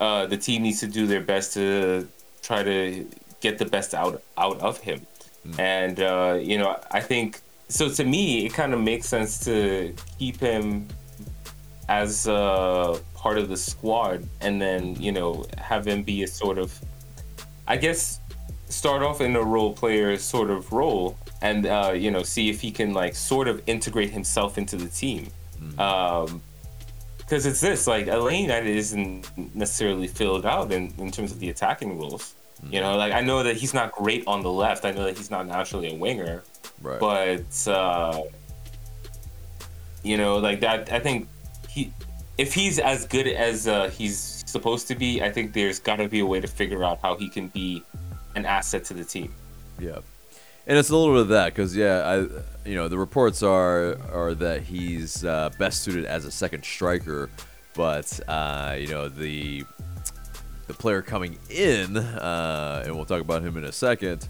uh, 0.00 0.26
the 0.26 0.36
team 0.36 0.62
needs 0.62 0.80
to 0.80 0.86
do 0.86 1.06
their 1.06 1.20
best 1.20 1.54
to 1.54 2.08
try 2.42 2.62
to 2.62 3.06
get 3.40 3.58
the 3.58 3.66
best 3.66 3.94
out 3.94 4.22
out 4.36 4.60
of 4.60 4.78
him. 4.78 5.06
Mm. 5.46 5.58
And 5.58 6.00
uh, 6.00 6.38
you 6.40 6.58
know, 6.58 6.78
I 6.90 7.00
think 7.00 7.40
so. 7.68 7.88
To 7.88 8.04
me, 8.04 8.46
it 8.46 8.54
kind 8.54 8.74
of 8.74 8.80
makes 8.80 9.08
sense 9.08 9.44
to 9.44 9.94
keep 10.18 10.40
him 10.40 10.88
as 11.88 12.28
uh, 12.28 12.98
part 13.22 13.38
of 13.38 13.48
the 13.48 13.56
squad, 13.56 14.28
and 14.40 14.60
then 14.60 14.96
you 14.96 15.12
know 15.12 15.46
have 15.56 15.86
him 15.86 16.02
be 16.02 16.24
a 16.24 16.26
sort 16.26 16.58
of, 16.58 16.78
I 17.68 17.76
guess, 17.76 18.18
start 18.68 19.02
off 19.02 19.20
in 19.20 19.36
a 19.36 19.42
role 19.42 19.72
player 19.72 20.18
sort 20.18 20.50
of 20.50 20.72
role, 20.72 21.16
and 21.40 21.66
uh, 21.66 21.92
you 21.94 22.10
know 22.10 22.24
see 22.24 22.50
if 22.50 22.60
he 22.60 22.72
can 22.72 22.92
like 22.92 23.14
sort 23.14 23.46
of 23.46 23.62
integrate 23.66 24.10
himself 24.10 24.58
into 24.58 24.76
the 24.76 24.88
team. 24.88 25.28
Mm. 25.60 25.78
Um, 25.78 26.42
because 27.18 27.46
it's 27.46 27.60
this 27.60 27.86
like 27.86 28.08
Elaine 28.08 28.42
United 28.42 28.76
isn't 28.76 29.54
necessarily 29.54 30.06
filled 30.06 30.44
out 30.44 30.70
in, 30.70 30.92
in 30.98 31.10
terms 31.10 31.32
of 31.32 31.38
the 31.38 31.48
attacking 31.48 31.98
roles. 31.98 32.34
You 32.68 32.80
know, 32.80 32.96
like 32.96 33.12
I 33.12 33.22
know 33.22 33.42
that 33.42 33.56
he's 33.56 33.72
not 33.72 33.92
great 33.92 34.24
on 34.26 34.42
the 34.42 34.50
left. 34.50 34.84
I 34.84 34.90
know 34.90 35.04
that 35.04 35.16
he's 35.16 35.30
not 35.30 35.46
naturally 35.46 35.94
a 35.94 35.96
winger, 35.96 36.42
right. 36.82 37.00
but 37.00 37.68
uh, 37.68 38.20
you 40.02 40.16
know, 40.16 40.36
like 40.38 40.60
that. 40.60 40.92
I 40.92 41.00
think 41.00 41.28
he, 41.68 41.92
if 42.38 42.54
he's 42.54 42.78
as 42.78 43.06
good 43.06 43.26
as 43.26 43.68
uh, 43.68 43.90
he's 43.90 44.42
supposed 44.46 44.88
to 44.88 44.94
be, 44.94 45.22
I 45.22 45.30
think 45.30 45.52
there's 45.52 45.78
got 45.78 45.96
to 45.96 46.08
be 46.08 46.20
a 46.20 46.26
way 46.26 46.40
to 46.40 46.48
figure 46.48 46.84
out 46.84 46.98
how 47.02 47.16
he 47.16 47.28
can 47.28 47.48
be 47.48 47.84
an 48.34 48.46
asset 48.46 48.84
to 48.86 48.94
the 48.94 49.04
team. 49.04 49.32
Yeah, 49.78 49.98
and 50.66 50.78
it's 50.78 50.90
a 50.90 50.96
little 50.96 51.14
bit 51.14 51.22
of 51.22 51.28
that 51.28 51.54
because 51.54 51.76
yeah, 51.76 52.02
I 52.06 52.68
you 52.68 52.74
know 52.74 52.88
the 52.88 52.98
reports 52.98 53.42
are 53.42 53.98
are 54.12 54.34
that 54.34 54.62
he's 54.62 55.24
uh, 55.24 55.50
best 55.58 55.82
suited 55.82 56.04
as 56.04 56.24
a 56.24 56.30
second 56.30 56.64
striker, 56.64 57.30
but 57.74 58.20
uh, 58.28 58.76
you 58.78 58.88
know 58.88 59.08
the 59.08 59.64
the 60.66 60.74
player 60.74 61.02
coming 61.02 61.38
in, 61.50 61.96
uh, 61.96 62.82
and 62.84 62.94
we'll 62.94 63.04
talk 63.04 63.20
about 63.20 63.42
him 63.42 63.56
in 63.56 63.64
a 63.64 63.72
second. 63.72 64.26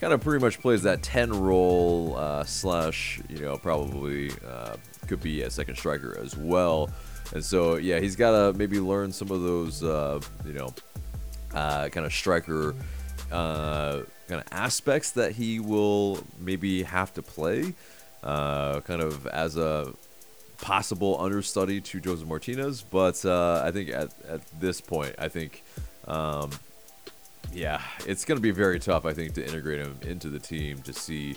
Kind 0.00 0.12
of 0.12 0.20
pretty 0.20 0.44
much 0.44 0.60
plays 0.60 0.82
that 0.82 1.02
10 1.02 1.32
role 1.32 2.14
uh, 2.16 2.44
slash, 2.44 3.20
you 3.28 3.40
know, 3.40 3.56
probably 3.56 4.30
uh, 4.48 4.76
could 5.08 5.20
be 5.20 5.42
a 5.42 5.50
second 5.50 5.76
striker 5.76 6.16
as 6.22 6.36
well. 6.36 6.88
And 7.34 7.44
so, 7.44 7.76
yeah, 7.76 8.00
he's 8.00 8.16
got 8.16 8.30
to 8.30 8.58
maybe 8.58 8.80
learn 8.80 9.12
some 9.12 9.30
of 9.30 9.42
those, 9.42 9.82
uh, 9.82 10.20
you 10.46 10.54
know, 10.54 10.74
kind 11.50 11.98
of 11.98 12.12
striker 12.12 12.74
uh, 13.30 14.00
kind 14.28 14.40
of 14.40 14.46
aspects 14.52 15.12
that 15.12 15.32
he 15.32 15.60
will 15.60 16.24
maybe 16.38 16.82
have 16.82 17.12
to 17.14 17.22
play, 17.22 17.74
uh, 18.22 18.80
kind 18.80 19.02
of 19.02 19.26
as 19.26 19.56
a 19.56 19.92
possible 20.58 21.20
understudy 21.20 21.80
to 21.80 22.00
Josef 22.00 22.26
Martinez. 22.26 22.82
But 22.82 23.24
uh, 23.24 23.62
I 23.64 23.70
think 23.70 23.90
at, 23.90 24.10
at 24.28 24.40
this 24.60 24.80
point, 24.80 25.14
I 25.18 25.28
think, 25.28 25.62
um, 26.06 26.50
yeah, 27.52 27.80
it's 28.06 28.24
going 28.24 28.36
to 28.36 28.42
be 28.42 28.50
very 28.50 28.78
tough, 28.78 29.04
I 29.04 29.12
think, 29.12 29.34
to 29.34 29.46
integrate 29.46 29.80
him 29.80 29.98
into 30.02 30.28
the 30.28 30.38
team 30.38 30.82
to 30.82 30.92
see 30.92 31.36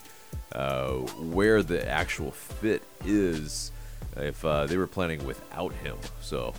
uh, 0.54 0.92
where 0.94 1.64
the 1.64 1.88
actual 1.88 2.32
fit 2.32 2.84
is 3.06 3.72
if 4.18 4.44
uh, 4.44 4.66
they 4.66 4.78
were 4.78 4.88
planning 4.88 5.24
without 5.26 5.74
him. 5.74 5.98
So 6.22 6.54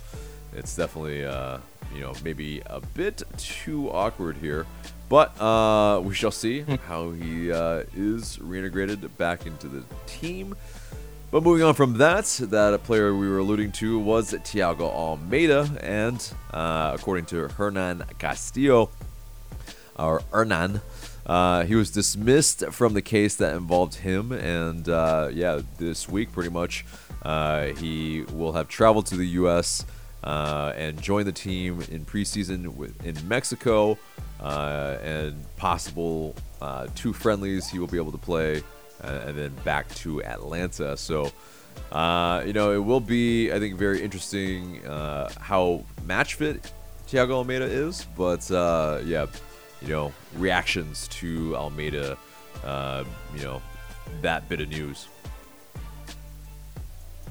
it's 0.53 0.75
definitely, 0.75 1.25
uh, 1.25 1.57
you 1.93 2.01
know, 2.01 2.13
maybe 2.23 2.61
a 2.65 2.79
bit 2.79 3.23
too 3.37 3.91
awkward 3.91 4.37
here. 4.37 4.65
But 5.09 5.39
uh, 5.39 6.01
we 6.01 6.15
shall 6.15 6.31
see 6.31 6.61
hmm. 6.61 6.75
how 6.87 7.11
he 7.11 7.51
uh, 7.51 7.83
is 7.95 8.37
reintegrated 8.37 9.07
back 9.17 9.45
into 9.45 9.67
the 9.67 9.83
team. 10.07 10.55
But 11.33 11.41
moving 11.41 11.63
on 11.63 11.73
from 11.73 11.97
that, 11.97 12.25
that 12.41 12.75
a 12.75 12.77
player 12.77 13.15
we 13.15 13.27
were 13.27 13.39
alluding 13.39 13.71
to 13.73 13.97
was 13.97 14.33
Thiago 14.33 14.93
Almada, 14.93 15.79
and 15.81 16.31
uh, 16.51 16.91
according 16.93 17.25
to 17.25 17.47
Hernan 17.47 18.03
Castellano, 18.19 18.91
or 19.97 20.21
Hernan, 20.31 20.81
uh, 21.25 21.63
he 21.63 21.73
was 21.73 21.89
dismissed 21.89 22.65
from 22.67 22.93
the 22.93 23.01
case 23.01 23.35
that 23.37 23.55
involved 23.55 23.95
him, 23.95 24.31
and 24.31 24.87
uh, 24.87 25.29
yeah, 25.33 25.61
this 25.79 26.07
week 26.07 26.31
pretty 26.31 26.51
much 26.51 26.85
he 27.77 28.23
will 28.33 28.53
have 28.53 28.67
traveled 28.67 29.05
to 29.07 29.15
the 29.15 29.27
U.S. 29.27 29.85
Uh, 30.23 30.71
and 30.77 31.01
joined 31.01 31.27
the 31.27 31.33
team 31.33 31.81
in 31.91 32.05
preseason 32.05 32.67
with, 32.77 33.05
in 33.05 33.15
Mexico 33.27 33.97
uh, 34.39 34.97
and 35.03 35.35
possible 35.57 36.33
uh, 36.61 36.87
two 36.95 37.11
friendlies 37.11 37.69
he 37.69 37.77
will 37.77 37.87
be 37.87 37.97
able 37.97 38.11
to 38.11 38.17
play, 38.17 38.63
uh, 39.03 39.21
and 39.25 39.37
then 39.37 39.53
back 39.65 39.87
to 39.95 40.23
Atlanta. 40.23 40.95
So, 40.95 41.31
uh, 41.91 42.41
you 42.45 42.53
know, 42.53 42.71
it 42.71 42.77
will 42.77 42.99
be, 42.99 43.51
I 43.51 43.59
think, 43.59 43.75
very 43.75 44.01
interesting 44.01 44.85
uh, 44.85 45.29
how 45.39 45.83
match 46.05 46.35
fit 46.35 46.71
Thiago 47.07 47.43
Almada 47.43 47.67
is. 47.67 48.07
But 48.17 48.49
yeah, 49.05 49.27
you 49.81 49.87
know, 49.87 50.13
reactions 50.37 51.09
to 51.09 51.51
Almada, 51.51 52.17
you 53.35 53.43
know, 53.43 53.61
that 54.21 54.47
bit 54.47 54.61
of 54.61 54.69
news. 54.69 55.07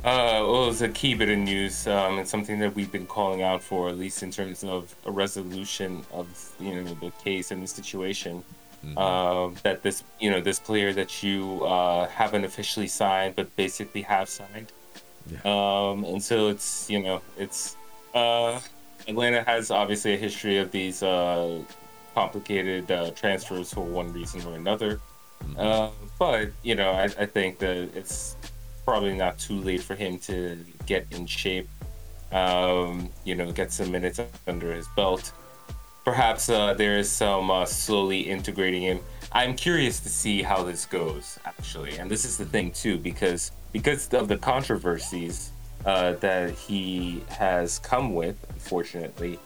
Uh, 0.05 0.43
well, 0.49 0.69
it's 0.69 0.81
a 0.81 0.89
key 0.89 1.15
bit 1.15 1.29
of 1.29 1.39
news 1.39 1.87
um, 1.87 2.19
and 2.19 2.27
something 2.27 2.59
that 2.59 2.75
we've 2.75 2.91
been 2.91 3.07
calling 3.07 3.43
out 3.43 3.63
for, 3.63 3.89
at 3.89 3.97
least 3.97 4.25
in 4.25 4.33
terms 4.33 4.65
of 4.65 4.93
a 5.07 5.13
resolution 5.13 6.05
of 6.13 6.27
you 6.59 6.75
know 6.75 6.95
the 6.95 7.13
case 7.23 7.53
and 7.53 7.63
the 7.63 7.69
situation. 7.69 8.43
Mm-hmm. 8.85 8.99
Uh, 8.99 9.57
that 9.63 9.85
this 9.85 10.03
you 10.19 10.29
know 10.29 10.41
this 10.41 10.59
player 10.59 10.93
that 10.93 11.23
you 11.23 11.65
uh, 11.65 12.09
haven't 12.09 12.45
officially 12.45 12.89
signed, 12.89 13.37
but 13.37 13.55
basically 13.55 14.03
have 14.03 14.29
signed. 14.29 14.73
Yeah. 15.31 15.39
Um, 15.45 16.03
and 16.03 16.21
so 16.21 16.49
it's 16.49 16.91
you 16.91 17.01
know 17.01 17.23
it's 17.39 17.77
uh, 18.13 18.59
Atlanta 19.07 19.45
has 19.45 19.71
obviously 19.71 20.15
a 20.15 20.17
history 20.17 20.59
of 20.59 20.73
these 20.73 21.05
uh, 21.05 21.61
complicated 22.13 22.91
uh, 22.91 23.13
transfers 23.13 23.73
for 23.73 23.85
one 23.85 24.13
reason 24.13 24.43
or 24.45 24.57
another. 24.57 25.01
Mm-hmm. 25.45 26.07
but 26.21 26.51
you 26.63 26.77
know 26.77 26.93
I, 26.93 27.05
I 27.05 27.27
think 27.27 27.59
that 27.59 27.77
it's 27.97 28.37
probably 28.85 29.15
not 29.15 29.39
too 29.39 29.61
late 29.61 29.83
for 29.83 29.95
him 29.95 30.19
to 30.21 30.59
get 30.87 31.07
in 31.11 31.27
shape. 31.27 31.69
Um, 32.33 33.11
you 33.25 33.35
know, 33.35 33.53
get 33.53 33.73
some 33.73 33.91
minutes 33.91 34.19
under 34.47 34.73
his 34.73 34.89
belt. 34.97 35.33
Perhaps 36.05 36.49
uh, 36.49 36.75
there 36.75 36.97
is 36.97 37.11
some 37.11 37.51
uh, 37.51 37.67
slowly 37.67 38.21
integrating 38.21 38.83
him. 38.83 39.01
I'm 39.33 39.55
curious 39.55 40.01
to 40.01 40.09
see 40.09 40.43
how 40.43 40.63
this 40.63 40.85
goes, 40.87 41.39
actually, 41.45 41.99
and 41.99 42.11
this 42.11 42.25
is 42.25 42.37
the 42.37 42.45
thing 42.45 42.73
too, 42.73 42.99
because 42.99 43.53
because 43.73 44.09
of 44.15 44.29
the 44.29 44.37
controversies 44.37 45.53
uh, 45.85 46.13
that 46.15 46.51
he 46.51 47.23
has 47.29 47.79
come 47.79 48.15
with, 48.15 48.37
unfortunately, 48.51 49.39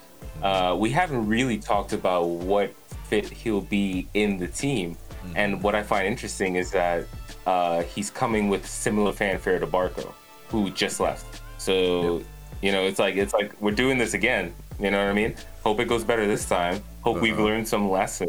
uh, 0.43 0.77
we 0.79 0.91
haven't 0.91 1.27
really 1.27 1.59
talked 1.59 1.93
about 1.93 2.27
what 2.27 2.75
fit 3.09 3.29
he'll 3.29 3.61
be 3.61 4.09
in 4.15 4.39
the 4.39 4.49
team. 4.49 4.95
Mm-hmm. 4.95 5.37
And 5.37 5.63
what 5.63 5.75
I 5.75 5.83
find 5.83 6.07
interesting 6.07 6.57
is 6.57 6.71
that 6.73 7.07
uh, 7.47 7.83
he's 7.83 8.11
coming 8.11 8.49
with 8.49 8.67
similar 8.67 9.13
fanfare 9.13 9.59
to 9.59 9.67
Barco, 9.67 10.13
who 10.49 10.71
just 10.71 11.01
left. 11.01 11.41
So, 11.59 12.19
yep. 12.19 12.27
you 12.61 12.73
know, 12.73 12.83
it's 12.83 12.99
like 12.99 13.17
it's 13.17 13.33
like 13.33 13.59
we're 13.61 13.71
doing 13.71 13.99
this 13.99 14.15
again. 14.15 14.55
You 14.79 14.91
know 14.91 14.99
what 14.99 15.11
I 15.11 15.15
mean? 15.15 15.35
Hope 15.63 15.81
it 15.81 15.87
goes 15.87 16.05
better 16.05 16.27
this 16.27 16.47
time. 16.47 16.83
Hope 17.01 17.17
uh-huh. 17.17 17.23
we've 17.23 17.39
learned 17.39 17.67
some 17.67 17.91
lesson. 17.91 18.29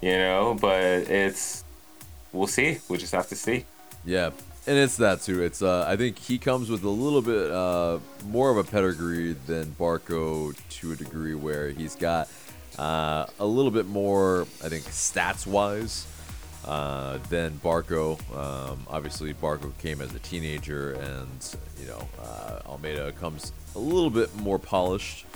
You 0.00 0.18
know, 0.18 0.58
but 0.60 0.82
it's 0.82 1.64
we'll 2.32 2.48
see. 2.48 2.78
We 2.88 2.98
just 2.98 3.12
have 3.12 3.28
to 3.28 3.36
see. 3.36 3.64
Yeah, 4.04 4.30
and 4.66 4.76
it's 4.76 4.96
that 4.96 5.22
too. 5.22 5.42
It's 5.42 5.62
uh, 5.62 5.86
I 5.88 5.96
think 5.96 6.18
he 6.18 6.38
comes 6.38 6.68
with 6.68 6.82
a 6.82 6.88
little 6.88 7.22
bit 7.22 7.50
uh, 7.50 8.00
more 8.26 8.50
of 8.50 8.56
a 8.56 8.64
pedigree 8.64 9.34
than 9.46 9.66
Barco 9.78 10.56
to 10.80 10.92
a 10.92 10.96
degree 10.96 11.36
where 11.36 11.70
he's 11.70 11.94
got 11.94 12.28
uh, 12.76 13.26
a 13.38 13.46
little 13.46 13.70
bit 13.70 13.86
more. 13.86 14.42
I 14.64 14.68
think 14.68 14.82
stats 14.84 15.46
wise 15.46 16.06
uh, 16.64 17.18
then 17.28 17.58
Barco, 17.62 18.18
um, 18.36 18.86
obviously 18.88 19.34
Barco 19.34 19.76
came 19.78 20.00
as 20.00 20.14
a 20.14 20.18
teenager, 20.20 20.92
and 20.92 21.56
you 21.80 21.86
know 21.86 22.08
uh, 22.20 22.60
Almada 22.66 23.14
comes 23.16 23.52
a 23.74 23.78
little 23.78 24.10
bit 24.10 24.34
more 24.36 24.58
polished, 24.58 25.26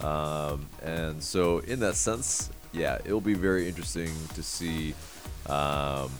um, 0.00 0.66
and 0.82 1.22
so 1.22 1.58
in 1.60 1.78
that 1.80 1.94
sense, 1.94 2.50
yeah, 2.72 2.98
it'll 3.04 3.20
be 3.20 3.34
very 3.34 3.68
interesting 3.68 4.10
to 4.34 4.42
see, 4.42 4.94
um, 5.46 6.10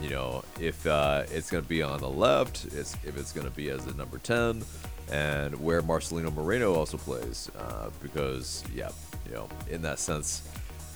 you 0.00 0.10
know, 0.10 0.44
if 0.60 0.86
uh, 0.86 1.24
it's 1.32 1.50
going 1.50 1.64
to 1.64 1.68
be 1.68 1.82
on 1.82 1.98
the 1.98 2.08
left, 2.08 2.66
it's, 2.66 2.94
if 3.04 3.16
it's 3.18 3.32
going 3.32 3.46
to 3.46 3.52
be 3.52 3.70
as 3.70 3.86
a 3.86 3.94
number 3.94 4.18
ten, 4.18 4.62
and 5.10 5.60
where 5.60 5.82
Marcelino 5.82 6.32
Moreno 6.32 6.74
also 6.74 6.96
plays, 6.96 7.50
uh, 7.58 7.90
because 8.00 8.62
yeah, 8.72 8.90
you 9.26 9.34
know, 9.34 9.48
in 9.68 9.82
that 9.82 9.98
sense, 9.98 10.48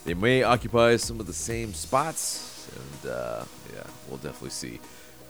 they 0.05 0.15
may 0.15 0.45
occupy 0.45 0.95
some 0.95 1.19
of 1.19 1.27
the 1.27 1.33
same 1.33 1.75
spots 1.75 2.56
and 2.75 3.11
uh, 3.11 3.45
yeah, 3.75 3.83
we'll 4.09 4.19
definitely 4.19 4.51
see 4.51 4.81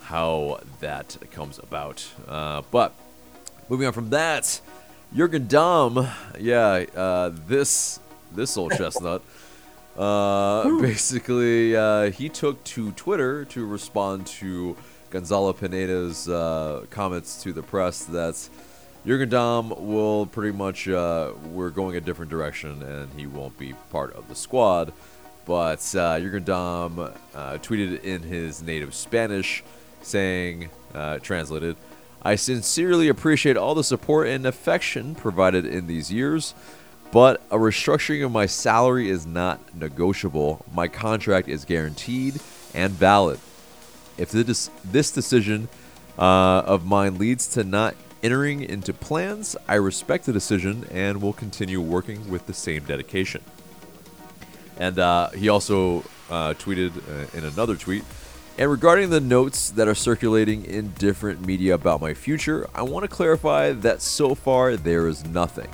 how 0.02 0.60
that 0.80 1.16
comes 1.32 1.58
about. 1.58 2.06
Uh, 2.28 2.62
but 2.70 2.94
moving 3.68 3.86
on 3.86 3.92
from 3.92 4.10
that, 4.10 4.60
Jurgen 5.14 5.46
Damm, 5.46 6.08
yeah, 6.38 6.84
uh, 6.94 7.32
this 7.46 8.00
this 8.32 8.56
old 8.56 8.72
chestnut. 8.76 9.22
Uh, 9.96 10.78
basically, 10.80 11.74
uh, 11.74 12.10
he 12.10 12.28
took 12.28 12.62
to 12.64 12.92
Twitter 12.92 13.44
to 13.46 13.64
respond 13.64 14.26
to 14.26 14.76
Gonzalo 15.10 15.52
Pineda's 15.52 16.28
uh, 16.28 16.84
comments 16.90 17.42
to 17.42 17.52
the 17.52 17.62
press 17.62 18.04
that 18.04 18.48
Jurgen 19.06 19.28
Damm 19.28 19.70
will 19.70 20.26
pretty 20.26 20.56
much 20.56 20.88
uh, 20.88 21.32
we're 21.52 21.70
going 21.70 21.96
a 21.96 22.00
different 22.00 22.30
direction 22.30 22.82
and 22.82 23.08
he 23.18 23.26
won't 23.26 23.56
be 23.56 23.72
part 23.90 24.14
of 24.14 24.28
the 24.28 24.34
squad. 24.34 24.92
But 25.46 25.94
uh, 25.94 26.18
Jurgen 26.20 26.44
Damm 26.44 26.98
uh, 26.98 27.12
tweeted 27.58 28.02
in 28.02 28.22
his 28.22 28.62
native 28.62 28.94
Spanish 28.94 29.62
saying, 30.02 30.70
uh, 30.92 31.20
translated, 31.20 31.76
I 32.22 32.34
sincerely 32.34 33.08
appreciate 33.08 33.56
all 33.56 33.76
the 33.76 33.84
support 33.84 34.26
and 34.26 34.44
affection 34.44 35.14
provided 35.14 35.64
in 35.64 35.86
these 35.86 36.12
years, 36.12 36.54
but 37.12 37.40
a 37.52 37.56
restructuring 37.56 38.24
of 38.24 38.32
my 38.32 38.46
salary 38.46 39.08
is 39.08 39.24
not 39.24 39.76
negotiable. 39.76 40.64
My 40.74 40.88
contract 40.88 41.48
is 41.48 41.64
guaranteed 41.64 42.40
and 42.74 42.92
valid. 42.92 43.38
If 44.18 44.32
this, 44.32 44.70
this 44.84 45.12
decision 45.12 45.68
uh, 46.18 46.62
of 46.66 46.84
mine 46.84 47.18
leads 47.18 47.46
to 47.48 47.62
not 47.62 47.94
entering 48.22 48.62
into 48.62 48.92
plans, 48.92 49.56
I 49.68 49.76
respect 49.76 50.26
the 50.26 50.32
decision 50.32 50.84
and 50.90 51.22
will 51.22 51.32
continue 51.32 51.80
working 51.80 52.28
with 52.28 52.46
the 52.46 52.54
same 52.54 52.82
dedication. 52.84 53.44
And 54.76 54.98
uh, 54.98 55.30
he 55.30 55.48
also 55.48 56.00
uh, 56.30 56.54
tweeted 56.54 56.92
uh, 56.96 57.36
in 57.36 57.44
another 57.44 57.76
tweet. 57.76 58.04
And 58.58 58.70
regarding 58.70 59.10
the 59.10 59.20
notes 59.20 59.70
that 59.70 59.86
are 59.86 59.94
circulating 59.94 60.64
in 60.64 60.92
different 60.92 61.44
media 61.44 61.74
about 61.74 62.00
my 62.00 62.14
future, 62.14 62.66
I 62.74 62.82
want 62.82 63.04
to 63.04 63.08
clarify 63.08 63.72
that 63.72 64.00
so 64.00 64.34
far 64.34 64.76
there 64.76 65.08
is 65.08 65.24
nothing. 65.26 65.68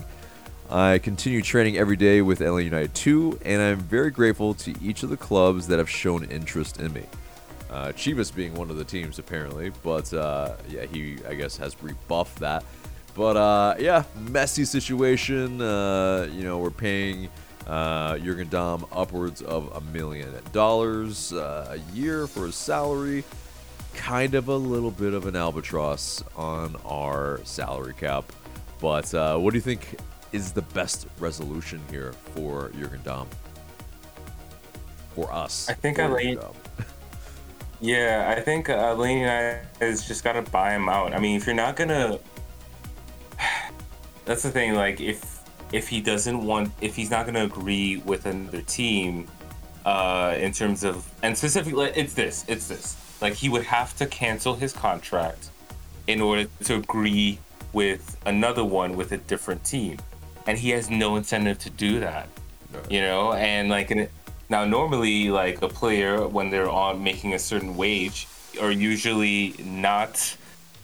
I 0.68 0.98
continue 0.98 1.42
training 1.42 1.76
every 1.76 1.96
day 1.96 2.22
with 2.22 2.40
LA 2.40 2.56
United 2.56 2.94
2, 2.94 3.40
and 3.44 3.60
I'm 3.62 3.78
very 3.78 4.10
grateful 4.10 4.54
to 4.54 4.74
each 4.82 5.02
of 5.02 5.10
the 5.10 5.16
clubs 5.16 5.66
that 5.68 5.78
have 5.78 5.88
shown 5.88 6.24
interest 6.24 6.80
in 6.80 6.92
me. 6.92 7.04
Uh, 7.70 7.92
Chivas 7.92 8.34
being 8.34 8.54
one 8.54 8.70
of 8.70 8.76
the 8.76 8.84
teams, 8.84 9.18
apparently, 9.18 9.70
but 9.82 10.12
uh, 10.12 10.56
yeah, 10.68 10.84
he, 10.86 11.18
I 11.28 11.34
guess, 11.34 11.56
has 11.58 11.80
rebuffed 11.82 12.40
that. 12.40 12.64
But 13.14 13.36
uh, 13.36 13.74
yeah, 13.78 14.04
messy 14.28 14.64
situation. 14.64 15.60
Uh, 15.60 16.28
you 16.32 16.42
know, 16.42 16.58
we're 16.58 16.70
paying 16.70 17.28
uh, 17.66 18.18
Jurgen 18.18 18.48
Damm 18.48 18.84
upwards 18.92 19.42
of 19.42 19.74
a 19.76 19.80
million 19.92 20.28
dollars 20.52 21.32
uh, 21.32 21.76
a 21.78 21.94
year 21.94 22.26
for 22.26 22.46
his 22.46 22.54
salary. 22.56 23.24
Kind 23.94 24.34
of 24.34 24.48
a 24.48 24.56
little 24.56 24.90
bit 24.90 25.12
of 25.12 25.26
an 25.26 25.36
albatross 25.36 26.22
on 26.36 26.76
our 26.86 27.40
salary 27.44 27.94
cap. 27.94 28.24
But 28.80 29.12
uh, 29.14 29.38
what 29.38 29.50
do 29.52 29.56
you 29.58 29.62
think 29.62 29.96
is 30.32 30.52
the 30.52 30.62
best 30.62 31.06
resolution 31.18 31.80
here 31.90 32.12
for 32.34 32.70
Jurgen 32.78 33.00
Damm? 33.04 33.28
For 35.14 35.30
us. 35.32 35.68
I 35.68 35.74
think 35.74 35.98
I 35.98 36.08
lean- 36.08 36.38
Yeah, 37.82 38.32
I 38.34 38.40
think 38.40 38.68
uh, 38.70 38.94
Lane 38.94 39.24
has 39.80 40.06
just 40.06 40.22
got 40.22 40.34
to 40.34 40.42
buy 40.52 40.72
him 40.74 40.88
out. 40.88 41.12
I 41.12 41.18
mean, 41.18 41.36
if 41.36 41.46
you're 41.46 41.54
not 41.56 41.74
gonna, 41.74 42.20
that's 44.24 44.44
the 44.44 44.52
thing. 44.52 44.74
Like, 44.74 45.00
if 45.00 45.41
if 45.72 45.88
he 45.88 46.00
doesn't 46.00 46.44
want, 46.44 46.70
if 46.80 46.94
he's 46.94 47.10
not 47.10 47.26
gonna 47.26 47.44
agree 47.44 47.98
with 47.98 48.26
another 48.26 48.62
team, 48.62 49.26
uh, 49.84 50.36
in 50.38 50.52
terms 50.52 50.84
of, 50.84 51.08
and 51.22 51.36
specifically, 51.36 51.90
it's 51.96 52.14
this, 52.14 52.44
it's 52.46 52.68
this. 52.68 52.96
Like, 53.20 53.34
he 53.34 53.48
would 53.48 53.64
have 53.64 53.96
to 53.96 54.06
cancel 54.06 54.54
his 54.54 54.72
contract 54.72 55.50
in 56.06 56.20
order 56.20 56.48
to 56.64 56.76
agree 56.76 57.38
with 57.72 58.16
another 58.26 58.64
one 58.64 58.96
with 58.96 59.12
a 59.12 59.18
different 59.18 59.64
team, 59.64 59.98
and 60.46 60.58
he 60.58 60.70
has 60.70 60.90
no 60.90 61.16
incentive 61.16 61.58
to 61.60 61.70
do 61.70 62.00
that 62.00 62.28
you 62.88 63.00
know? 63.00 63.32
And 63.32 63.68
like 63.68 63.90
in, 63.90 64.08
now 64.48 64.64
normally 64.64 65.30
like 65.30 65.62
a 65.62 65.68
player 65.68 66.26
when 66.26 66.50
they're 66.50 66.70
on 66.70 67.02
making 67.02 67.34
a 67.34 67.38
certain 67.38 67.76
wage 67.76 68.28
are 68.60 68.70
usually 68.70 69.54
not 69.64 70.36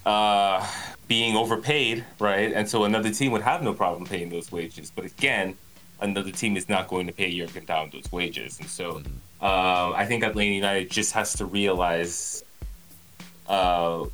uh 0.07 0.67
being 1.09 1.37
overpaid 1.37 2.05
right? 2.21 2.53
And 2.53 2.69
so 2.69 2.85
another 2.85 3.11
team 3.11 3.33
would 3.33 3.43
have 3.43 3.63
no 3.63 3.73
problem 3.75 4.05
paying 4.07 4.29
those 4.29 4.53
wages. 4.53 4.93
But 4.95 5.05
again 5.07 5.57
another 6.01 6.31
team 6.31 6.57
is 6.57 6.69
not 6.69 6.87
going 6.89 7.07
to 7.09 7.13
pay 7.13 7.37
Jurgen 7.37 7.65
Damm 7.65 7.91
those 7.93 8.11
wages. 8.13 8.61
And 8.61 8.69
so 8.69 9.03
um 9.41 9.95
i 10.03 10.05
think 10.05 10.25
atlanta 10.25 10.53
united 10.53 10.91
just 10.91 11.13
has 11.13 11.33
to 11.35 11.45
realize 11.47 12.43
uh 13.49 14.05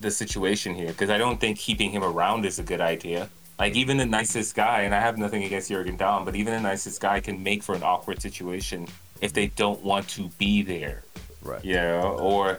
the 0.00 0.10
situation 0.10 0.74
here 0.74 0.86
because 0.88 1.10
i 1.10 1.18
don't 1.18 1.40
think 1.40 1.58
keeping 1.58 1.90
him 1.90 2.04
around 2.04 2.44
is 2.46 2.58
a 2.58 2.62
good 2.62 2.80
idea. 2.80 3.28
Like 3.58 3.74
even 3.74 3.96
the 3.96 4.06
nicest 4.06 4.54
guy, 4.54 4.82
and 4.82 4.94
I 4.94 5.00
have 5.00 5.18
nothing 5.18 5.42
against 5.42 5.68
Jurgen 5.68 5.96
Damm, 5.96 6.24
but 6.24 6.36
even 6.36 6.52
the 6.54 6.60
nicest 6.60 7.00
guy 7.00 7.18
can 7.18 7.42
make 7.42 7.60
for 7.64 7.74
an 7.74 7.82
awkward 7.82 8.22
situation 8.22 8.86
if 9.20 9.32
they 9.32 9.48
don't 9.48 9.82
want 9.82 10.06
to 10.10 10.28
be 10.38 10.62
there, 10.62 11.02
Right. 11.42 11.64
you 11.64 11.74
know, 11.74 12.16
or 12.20 12.58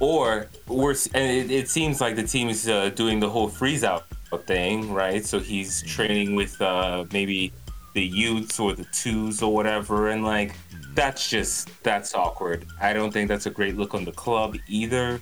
or 0.00 0.46
worse. 0.66 1.06
And 1.14 1.30
it, 1.30 1.50
it 1.50 1.68
seems 1.68 2.00
like 2.00 2.16
the 2.16 2.22
team 2.22 2.48
is 2.48 2.68
uh, 2.68 2.90
doing 2.90 3.20
the 3.20 3.28
whole 3.28 3.48
freeze 3.48 3.84
out 3.84 4.04
thing, 4.46 4.92
right? 4.92 5.24
So 5.24 5.38
he's 5.38 5.82
training 5.82 6.34
with 6.34 6.60
uh, 6.60 7.06
maybe 7.12 7.52
the 7.94 8.04
youths 8.04 8.60
or 8.60 8.74
the 8.74 8.84
twos 8.92 9.42
or 9.42 9.52
whatever, 9.52 10.08
and 10.08 10.24
like 10.24 10.54
that's 10.94 11.28
just 11.28 11.70
that's 11.82 12.14
awkward. 12.14 12.66
I 12.80 12.92
don't 12.92 13.12
think 13.12 13.28
that's 13.28 13.46
a 13.46 13.50
great 13.50 13.76
look 13.76 13.94
on 13.94 14.04
the 14.04 14.12
club 14.12 14.56
either. 14.68 15.20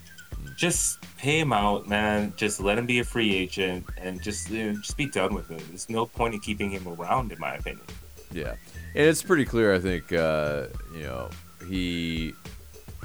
Just 0.57 1.01
pay 1.17 1.41
him 1.41 1.53
out, 1.53 1.89
man. 1.89 2.33
Just 2.37 2.61
let 2.61 2.79
him 2.79 2.87
be 2.87 2.99
a 2.99 3.05
free 3.05 3.35
agent 3.35 3.85
and 3.99 4.23
just 4.23 4.51
you 4.51 4.73
know, 4.73 4.79
just 4.79 4.97
be 4.97 5.07
done 5.07 5.35
with 5.35 5.49
him. 5.49 5.61
There's 5.69 5.89
no 5.89 6.07
point 6.07 6.35
in 6.35 6.41
keeping 6.41 6.71
him 6.71 6.87
around, 6.89 7.33
in 7.33 7.39
my 7.39 7.55
opinion. 7.55 7.87
Yeah, 8.33 8.55
and 8.95 9.07
it's 9.07 9.23
pretty 9.23 9.45
clear. 9.45 9.75
I 9.75 9.79
think 9.79 10.13
uh, 10.13 10.67
you 10.95 11.03
know 11.03 11.31
he 11.69 12.35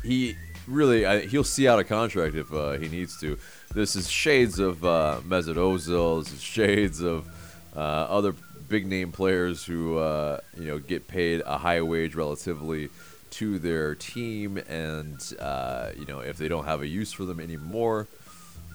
he 0.04 0.36
really 0.68 1.06
I, 1.06 1.20
he'll 1.22 1.44
see 1.44 1.68
out 1.68 1.80
a 1.80 1.84
contract 1.84 2.36
if 2.36 2.54
uh, 2.54 2.74
he 2.74 2.88
needs 2.88 3.20
to. 3.22 3.38
This 3.74 3.96
is 3.96 4.10
shades 4.10 4.60
of 4.60 4.84
uh, 4.84 5.22
Mesut 5.26 5.56
Ozil. 5.56 6.24
This 6.24 6.34
is 6.34 6.42
shades 6.42 7.02
of 7.02 7.28
uh, 7.76 7.80
other 7.80 8.36
big 8.72 8.88
name 8.88 9.12
players 9.12 9.66
who 9.66 9.98
uh, 9.98 10.40
you 10.58 10.66
know 10.66 10.80
get 10.80 11.08
paid 11.08 11.42
a 11.46 11.58
high 11.58 11.82
wage 11.82 12.16
relatively 12.16 12.90
to 13.32 13.60
their 13.60 13.96
team, 13.96 14.58
and 14.70 15.34
uh, 15.40 15.92
you 15.98 16.06
know 16.06 16.20
if 16.20 16.38
they 16.38 16.48
don't 16.48 16.66
have 16.66 16.82
a 16.82 16.88
use 16.88 17.12
for 17.12 17.26
them 17.26 17.40
anymore, 17.40 18.08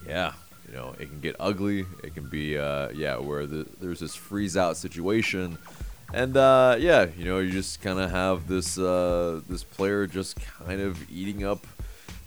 yeah, 0.06 0.32
you 0.68 0.74
know 0.74 0.94
it 0.98 1.08
can 1.08 1.20
get 1.20 1.36
ugly. 1.40 1.86
It 2.02 2.14
can 2.14 2.28
be 2.28 2.58
uh, 2.58 2.90
yeah 2.90 3.16
where 3.16 3.46
the, 3.46 3.66
there's 3.80 4.00
this 4.00 4.14
freeze 4.14 4.56
out 4.56 4.76
situation, 4.76 5.58
and 6.16 6.34
uh, 6.34 6.76
yeah, 6.78 7.06
you 7.16 7.26
know 7.26 7.38
you 7.38 7.50
just 7.50 7.82
kind 7.82 8.00
of 8.00 8.10
have 8.10 8.48
this 8.48 8.78
uh, 8.78 9.42
this 9.48 9.62
player 9.62 10.06
just 10.06 10.38
kind 10.66 10.80
of 10.80 11.10
eating 11.10 11.44
up 11.44 11.66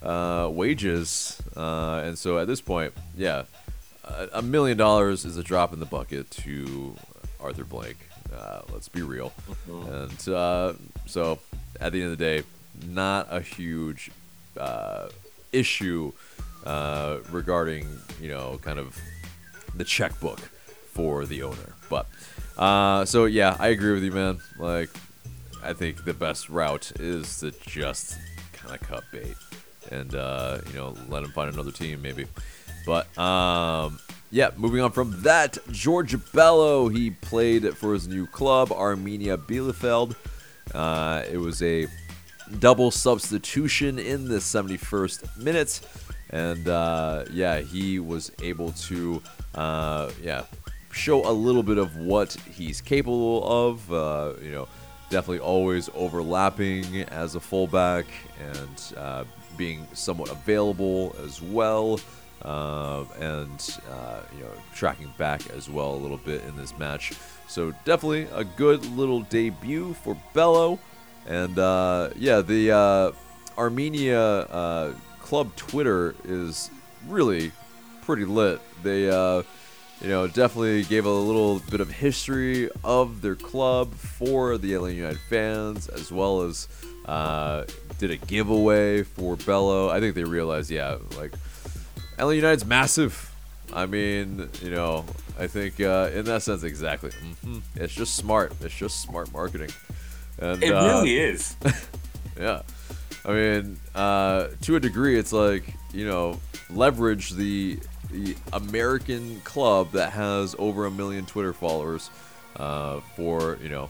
uh, 0.03 0.47
wages, 0.51 1.41
uh, 1.57 2.03
and 2.05 2.17
so 2.17 2.37
at 2.37 2.45
this 2.45 2.61
point, 2.61 2.93
yeah, 3.17 3.43
a, 4.31 4.43
million 4.43 4.77
dollars 4.77 5.25
is 5.25 5.37
a 5.37 5.43
drop 5.43 5.73
in 5.73 5.79
the 5.79 5.87
bucket 5.87 6.29
to 6.29 6.95
Arthur 7.41 7.63
Blank. 7.63 7.97
Uh, 8.31 8.61
let's 8.71 8.87
be 8.87 9.01
real, 9.01 9.33
and 9.67 10.29
uh, 10.29 10.73
so 11.07 11.39
at 11.81 11.91
the 11.91 12.03
end 12.03 12.11
of 12.11 12.17
the 12.17 12.23
day, 12.23 12.43
not 12.87 13.27
a 13.31 13.41
huge 13.41 14.11
uh, 14.55 15.09
issue 15.51 16.11
uh, 16.63 17.17
regarding 17.31 17.87
you 18.21 18.29
know 18.29 18.59
kind 18.61 18.77
of 18.77 18.95
the 19.75 19.83
checkbook 19.83 20.39
for 20.99 21.25
the 21.25 21.43
owner. 21.43 21.75
But 21.89 22.07
uh, 22.57 23.05
so 23.05 23.23
yeah, 23.23 23.55
I 23.57 23.69
agree 23.69 23.93
with 23.93 24.03
you, 24.03 24.11
man. 24.11 24.39
Like, 24.57 24.89
I 25.63 25.71
think 25.71 26.03
the 26.03 26.13
best 26.13 26.49
route 26.49 26.91
is 26.99 27.39
to 27.39 27.51
just 27.51 28.17
kind 28.51 28.75
of 28.75 28.85
cut 28.85 29.05
bait 29.13 29.35
and 29.91 30.13
uh, 30.13 30.59
you 30.67 30.73
know 30.73 30.93
let 31.07 31.23
him 31.23 31.31
find 31.31 31.53
another 31.53 31.71
team 31.71 32.01
maybe. 32.01 32.25
But 32.85 33.17
um, 33.17 33.99
yeah, 34.29 34.49
moving 34.57 34.81
on 34.81 34.91
from 34.91 35.21
that, 35.21 35.57
George 35.71 36.17
Bello 36.33 36.89
he 36.89 37.11
played 37.11 37.77
for 37.77 37.93
his 37.93 38.09
new 38.09 38.27
club 38.27 38.67
Arminia 38.69 39.37
Bielefeld. 39.37 40.15
Uh, 40.75 41.23
it 41.31 41.37
was 41.37 41.63
a 41.63 41.87
double 42.59 42.91
substitution 42.91 43.99
in 43.99 44.27
the 44.27 44.37
71st 44.37 45.37
minute, 45.37 45.79
and 46.31 46.67
uh, 46.67 47.23
yeah, 47.31 47.61
he 47.61 47.99
was 47.99 48.33
able 48.43 48.73
to 48.73 49.21
uh, 49.55 50.11
yeah 50.21 50.43
show 50.91 51.29
a 51.29 51.31
little 51.31 51.63
bit 51.63 51.77
of 51.77 51.97
what 51.97 52.33
he's 52.51 52.81
capable 52.81 53.43
of. 53.69 53.91
Uh, 53.91 54.33
you 54.41 54.51
know, 54.51 54.67
definitely 55.09 55.39
always 55.39 55.89
overlapping 55.93 57.01
as 57.03 57.35
a 57.35 57.39
fullback 57.39 58.05
and 58.39 58.97
uh, 58.97 59.23
being 59.57 59.85
somewhat 59.93 60.31
available 60.31 61.15
as 61.23 61.41
well. 61.41 61.99
Uh, 62.41 63.03
and 63.19 63.79
uh, 63.91 64.21
you 64.33 64.41
know 64.41 64.51
tracking 64.73 65.13
back 65.17 65.41
as 65.49 65.69
well 65.69 65.93
a 65.93 65.97
little 65.97 66.15
bit 66.15 66.41
in 66.45 66.55
this 66.55 66.77
match, 66.77 67.11
so 67.49 67.73
definitely 67.83 68.29
a 68.33 68.45
good 68.45 68.85
little 68.95 69.23
debut 69.23 69.93
for 70.05 70.17
Bello, 70.33 70.79
and 71.27 71.59
uh, 71.59 72.11
yeah, 72.15 72.39
the 72.39 72.71
uh, 72.71 73.11
Arminia 73.57 74.47
uh, 74.49 74.93
club 75.19 75.53
Twitter 75.57 76.15
is 76.23 76.71
really 77.09 77.51
pretty 78.03 78.23
lit. 78.23 78.61
They 78.83 79.09
uh, 79.09 79.43
you 80.01 80.07
know, 80.09 80.27
definitely 80.27 80.83
gave 80.83 81.05
a 81.05 81.09
little 81.09 81.59
bit 81.71 81.81
of 81.81 81.89
history 81.91 82.69
of 82.83 83.21
their 83.21 83.35
club 83.35 83.93
for 83.93 84.57
the 84.57 84.77
LA 84.77 84.87
United 84.87 85.19
fans, 85.29 85.87
as 85.89 86.11
well 86.11 86.41
as 86.41 86.67
uh, 87.05 87.65
did 87.97 88.11
a 88.11 88.17
giveaway 88.17 89.03
for 89.03 89.35
Bello. 89.35 89.89
I 89.89 89.99
think 89.99 90.15
they 90.15 90.23
realized, 90.23 90.69
yeah, 90.71 90.97
like 91.17 91.33
LA 92.17 92.29
United's 92.31 92.65
massive. 92.65 93.25
I 93.73 93.85
mean, 93.85 94.49
you 94.61 94.71
know, 94.71 95.05
I 95.37 95.47
think 95.47 95.79
uh, 95.79 96.09
in 96.13 96.25
that 96.25 96.41
sense, 96.43 96.63
exactly. 96.63 97.11
hmm 97.43 97.59
It's 97.75 97.93
just 97.93 98.15
smart. 98.15 98.53
It's 98.61 98.75
just 98.75 99.01
smart 99.01 99.31
marketing. 99.33 99.69
And, 100.39 100.63
It 100.63 100.71
uh, 100.73 100.85
really 100.85 101.17
is. 101.17 101.55
yeah. 102.39 102.61
I 103.25 103.31
mean, 103.33 103.77
uh, 103.93 104.47
to 104.61 104.75
a 104.77 104.79
degree, 104.79 105.19
it's 105.19 105.33
like, 105.33 105.63
you 105.93 106.05
know, 106.07 106.39
leverage 106.69 107.31
the 107.31 107.79
the 108.11 108.35
American 108.53 109.39
club 109.41 109.91
that 109.91 110.11
has 110.11 110.55
over 110.57 110.85
a 110.85 110.91
million 110.91 111.25
Twitter 111.25 111.53
followers 111.53 112.09
uh, 112.57 112.99
for 113.15 113.57
you 113.61 113.69
know 113.69 113.89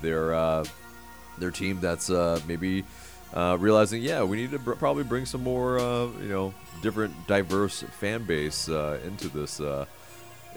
their 0.00 0.34
uh, 0.34 0.64
their 1.38 1.50
team 1.50 1.80
that's 1.80 2.10
uh, 2.10 2.40
maybe 2.46 2.84
uh, 3.34 3.56
realizing 3.58 4.02
yeah 4.02 4.22
we 4.22 4.36
need 4.36 4.50
to 4.50 4.58
br- 4.58 4.72
probably 4.72 5.04
bring 5.04 5.24
some 5.24 5.42
more 5.42 5.78
uh, 5.78 6.06
you 6.20 6.28
know 6.28 6.54
different 6.82 7.14
diverse 7.26 7.82
fan 8.00 8.24
base 8.24 8.68
uh, 8.68 8.98
into 9.04 9.28
this 9.28 9.60
uh, 9.60 9.86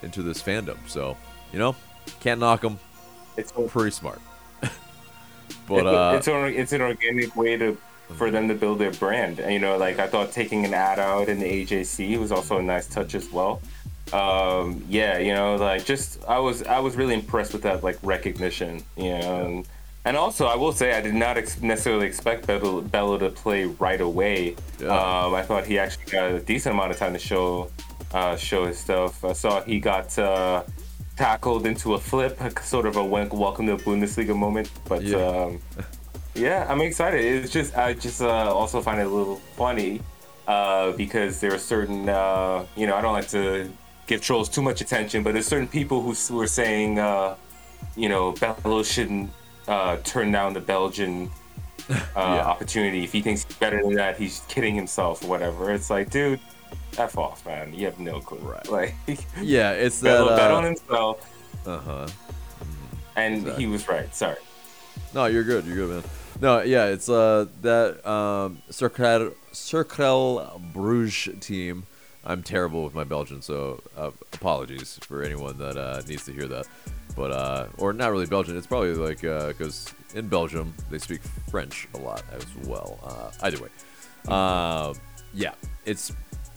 into 0.02 0.24
this 0.24 0.42
fandom. 0.42 0.78
So 0.88 1.18
you 1.54 1.60
know 1.60 1.76
can't 2.20 2.40
knock 2.40 2.62
them. 2.62 2.80
It's 3.38 3.52
Pretty 3.52 3.92
smart. 3.92 4.22
but 5.68 6.16
it's, 6.16 6.28
it's 6.28 6.72
an 6.74 6.82
organic 6.82 7.36
way 7.36 7.58
to 7.58 7.78
for 8.14 8.30
them 8.32 8.48
to 8.48 8.54
build 8.56 8.80
their 8.80 8.92
brand. 8.92 9.40
And, 9.40 9.52
you 9.54 9.60
know, 9.60 9.78
like 9.78 10.00
I 10.00 10.08
thought 10.08 10.32
taking 10.32 10.66
an 10.66 10.74
ad 10.74 11.00
out 11.00 11.28
in 11.30 11.40
the 11.40 11.46
AJC 11.66 12.18
was 12.20 12.32
also 12.32 12.58
a 12.60 12.62
nice 12.62 12.88
touch 12.88 13.16
as 13.16 13.32
well. 13.32 13.62
Um, 14.14 14.84
yeah, 14.88 15.18
you 15.18 15.34
know, 15.34 15.56
like 15.56 15.84
just 15.86 16.24
I 16.28 16.38
was 16.40 16.62
I 16.64 16.80
was 16.80 16.96
really 16.96 17.16
impressed 17.16 17.54
with 17.54 17.64
that 17.64 17.84
like 17.84 17.98
recognition, 18.04 18.84
you 18.96 19.10
know, 19.18 19.46
and, 19.46 19.68
and 20.06 20.16
also 20.16 20.46
I 20.46 20.56
will 20.56 20.72
say 20.72 20.94
I 20.94 21.02
did 21.02 21.16
not 21.16 21.38
ex- 21.38 21.60
necessarily 21.62 22.06
expect 22.06 22.46
Bello, 22.46 22.82
Bello 22.82 23.18
to 23.18 23.30
play 23.32 23.66
right 23.66 24.00
away. 24.00 24.56
Yeah. 24.80 24.90
Um, 24.90 25.34
I 25.34 25.42
thought 25.42 25.66
he 25.66 25.80
actually 25.80 26.06
got 26.12 26.32
a 26.32 26.40
decent 26.40 26.76
amount 26.76 26.92
of 26.92 26.98
time 26.98 27.14
to 27.14 27.20
show 27.20 27.72
uh, 28.14 28.36
show 28.36 28.68
his 28.68 28.78
stuff. 28.78 29.26
I 29.26 29.34
saw 29.34 29.62
he 29.64 29.80
got 29.80 30.18
uh, 30.20 30.62
tackled 31.18 31.66
into 31.66 31.96
a 31.96 31.98
flip, 32.00 32.40
sort 32.62 32.86
of 32.86 32.98
a 32.98 33.04
wel- 33.04 33.28
welcome 33.32 33.66
to 33.66 33.76
the 33.78 33.84
Bundesliga 33.84 34.38
moment. 34.38 34.70
But 34.88 35.02
Yeah. 35.02 35.18
um, 35.18 35.60
yeah, 36.36 36.66
I'm 36.70 36.82
excited. 36.82 37.24
It's 37.24 37.52
just 37.52 37.76
I 37.78 37.94
just 37.94 38.22
uh, 38.22 38.54
also 38.54 38.82
find 38.82 39.00
it 39.00 39.08
a 39.08 39.10
little 39.10 39.38
funny 39.58 40.02
uh, 40.48 40.92
because 40.94 41.40
there 41.40 41.54
are 41.54 41.58
certain 41.60 42.10
uh, 42.10 42.66
you 42.76 42.88
know 42.88 42.96
I 42.96 43.02
don't 43.02 43.14
like 43.14 43.30
to 43.30 43.72
give 44.08 44.22
trolls 44.22 44.50
too 44.50 44.62
much 44.62 44.82
attention, 44.82 45.24
but 45.24 45.34
there's 45.34 45.48
certain 45.48 45.68
people 45.68 46.02
who 46.02 46.36
were 46.36 46.48
saying 46.48 47.00
uh, 47.00 47.36
you 47.96 48.10
know 48.10 48.34
Bello 48.34 48.84
shouldn't 48.84 49.32
uh, 49.68 49.98
turn 50.04 50.32
down 50.32 50.54
the 50.54 50.62
Belgian 50.62 51.30
uh, 51.90 51.94
Yeah. 52.16 52.46
opportunity 52.46 53.04
if 53.04 53.12
he 53.14 53.22
thinks 53.22 53.44
he's 53.46 53.56
better 53.58 53.82
than 53.82 53.94
that. 53.96 54.18
He's 54.18 54.42
kidding 54.48 54.76
himself 54.76 55.24
or 55.24 55.28
whatever. 55.28 55.72
It's 55.74 55.90
like, 55.90 56.10
dude, 56.10 56.40
f 56.98 57.18
off, 57.18 57.46
man. 57.46 57.74
You 57.74 57.86
have 57.86 58.00
no 58.00 58.20
clue. 58.20 58.40
Right. 58.40 58.68
Like 58.70 58.96
yeah, 59.42 59.72
it's 59.72 60.00
that. 60.02 60.18
Bello 60.18 60.36
bet 60.36 60.52
on 60.52 60.64
himself. 60.66 61.32
Uh 61.66 61.80
huh. 61.80 62.08
and 63.16 63.36
Exactly. 63.38 63.64
he 63.64 63.72
was 63.72 63.88
right. 63.88 64.14
Sorry. 64.14 64.38
No, 65.14 65.26
you're 65.26 65.44
good. 65.44 65.66
You're 65.66 65.76
good, 65.78 65.90
man. 65.90 66.04
No, 66.42 66.62
yeah, 66.62 66.88
it's 66.88 67.08
uh 67.10 67.46
that 67.62 68.06
um 68.08 68.62
Bruges 70.74 71.40
team. 71.40 71.86
I'm 72.26 72.42
terrible 72.42 72.84
with 72.84 72.96
my 72.96 73.04
Belgian, 73.04 73.42
so 73.42 73.82
uh, 73.96 74.10
apologies 74.34 74.98
for 75.04 75.22
anyone 75.22 75.60
that 75.60 75.78
uh, 75.78 76.02
needs 76.08 76.26
to 76.26 76.34
hear 76.34 76.48
that. 76.48 76.68
But 77.16 77.32
uh, 77.32 77.68
or 77.78 77.94
not 77.94 78.12
really 78.12 78.26
Belgian. 78.26 78.58
It's 78.58 78.66
probably 78.68 78.96
like 78.96 79.22
because 79.22 79.94
in 80.16 80.28
Belgium 80.28 80.74
they 80.90 80.98
speak 80.98 81.22
French 81.50 81.88
a 81.94 82.00
lot 82.00 82.24
as 82.34 82.46
well. 82.68 83.00
Uh, 83.04 83.46
either 83.46 83.62
way, 83.62 83.70
um, 84.34 84.96
yeah, 85.34 85.54
it's 85.86 86.12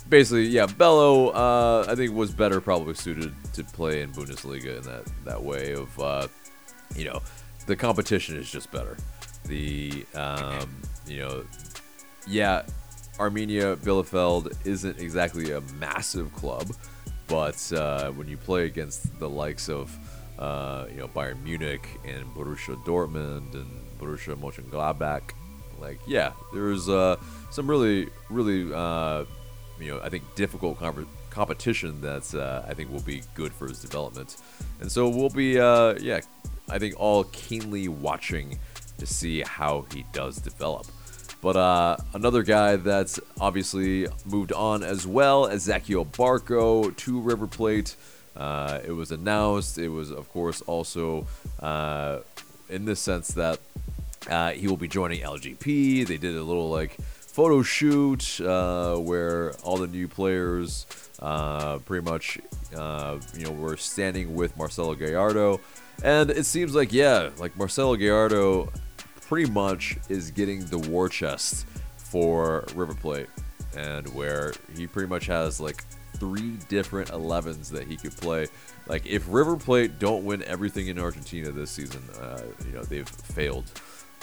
basically 0.09 0.47
yeah. 0.47 0.67
Bello, 0.67 1.29
uh, 1.29 1.85
I 1.87 1.95
think 1.95 2.15
was 2.15 2.33
better 2.33 2.61
probably 2.61 2.95
suited 2.95 3.35
to 3.53 3.63
play 3.63 4.01
in 4.03 4.11
Bundesliga 4.13 4.79
in 4.79 4.83
that 4.85 5.05
that 5.25 5.43
way 5.43 5.75
of 5.75 6.01
uh, 6.01 6.27
you 6.97 7.05
know 7.05 7.21
the 7.67 7.77
competition 7.77 8.37
is 8.37 8.51
just 8.51 8.73
better. 8.73 8.97
The 9.49 10.05
um, 10.15 10.69
you 11.07 11.21
know 11.21 11.45
yeah, 12.27 12.63
Arminia 13.19 13.77
Bielefeld 13.77 14.55
isn't 14.67 14.99
exactly 14.99 15.53
a 15.53 15.61
massive 15.79 16.33
club, 16.35 16.71
but 17.27 17.73
uh, 17.73 18.11
when 18.13 18.29
you 18.29 18.37
play 18.37 18.67
against 18.67 19.19
the 19.19 19.29
likes 19.29 19.69
of 19.69 19.97
uh, 20.39 20.87
you 20.91 20.99
know 20.99 21.09
Bayern 21.09 21.43
Munich 21.43 21.89
and 22.05 22.25
Borussia 22.35 22.77
Dortmund 22.85 23.55
and 23.55 23.71
Borussia 23.99 24.37
Mönchengladbach, 24.37 25.23
like 25.81 25.99
yeah, 26.07 26.33
there's 26.53 26.89
uh, 26.89 27.17
some 27.51 27.69
really 27.69 28.09
really 28.31 28.73
uh, 28.73 29.25
you 29.81 29.93
know 29.93 30.01
I 30.03 30.11
think 30.11 30.23
difficult 30.35 30.79
com- 30.79 31.09
competition 31.31 32.01
that's 32.01 32.35
uh, 32.35 32.65
I 32.69 32.75
think 32.75 32.91
will 32.91 33.01
be 33.01 33.23
good 33.35 33.53
for 33.53 33.67
his 33.67 33.81
development, 33.81 34.37
and 34.81 34.93
so 34.93 35.09
we'll 35.09 35.31
be 35.31 35.59
uh, 35.59 35.95
yeah 36.01 36.21
I 36.69 36.79
think 36.79 36.95
all 36.99 37.25
keenly 37.25 37.89
watching 37.89 38.59
to 38.99 39.07
see 39.07 39.41
how 39.41 39.87
he 39.93 40.05
does 40.13 40.37
develop. 40.37 40.87
But 41.41 41.57
uh, 41.57 41.97
another 42.15 42.43
guy 42.43 42.77
that's 42.77 43.21
obviously 43.41 44.09
moved 44.25 44.53
on 44.53 44.83
as 44.83 45.07
well, 45.07 45.49
Ezequiel 45.49 46.07
Barco 46.07 46.95
to 46.97 47.21
River 47.21 47.47
Plate. 47.47 47.95
Uh, 48.37 48.81
it 48.85 48.93
was 48.93 49.13
announced. 49.13 49.79
It 49.79 49.89
was, 49.89 50.11
of 50.11 50.29
course, 50.33 50.63
also 50.63 51.27
uh, 51.61 52.21
in 52.69 52.85
the 52.85 52.97
sense 52.97 53.29
that 53.29 53.61
uh, 54.29 54.51
he 54.51 54.67
will 54.67 54.77
be 54.77 54.89
joining 54.89 55.21
LGP. 55.21 56.07
They 56.07 56.19
did 56.19 56.37
a 56.37 56.43
little 56.43 56.71
like 56.71 56.97
photo 56.97 57.63
shoot 57.63 58.41
uh, 58.41 58.97
where 58.97 59.53
all 59.63 59.77
the 59.77 59.87
new 59.87 60.09
players 60.09 60.87
uh, 61.21 61.79
pretty 61.79 62.05
much, 62.05 62.39
you 62.73 63.45
know, 63.45 63.53
were 63.53 63.77
standing 63.77 64.35
with 64.35 64.57
Marcelo 64.57 64.95
Gallardo. 64.97 65.61
And 66.03 66.31
it 66.31 66.47
seems 66.47 66.75
like, 66.75 66.93
yeah, 66.93 67.31
like 67.39 67.57
Marcelo 67.57 67.97
Gallardo 67.97 68.73
pretty 69.29 69.51
much 69.51 69.97
is 70.09 70.31
getting 70.31 70.65
the 70.67 70.79
war 70.79 71.09
chest 71.09 71.67
for 71.97 72.65
River 72.75 72.95
Plate, 72.95 73.29
and 73.77 74.09
where 74.15 74.55
he 74.75 74.87
pretty 74.87 75.09
much 75.09 75.27
has 75.27 75.61
like 75.61 75.85
three 76.15 76.57
different 76.69 77.11
11s 77.11 77.71
that 77.71 77.87
he 77.87 77.97
could 77.97 78.17
play. 78.17 78.47
Like 78.87 79.07
if 79.07 79.27
River 79.29 79.57
Plate 79.57 79.99
don't 79.99 80.25
win 80.25 80.43
everything 80.45 80.89
in 80.89 80.99
Argentina 80.99 81.51
this 81.51 81.71
season, 81.71 82.03
uh, 82.21 82.41
you 82.67 82.73
know 82.73 82.83
they've 82.83 83.09
failed. 83.09 83.71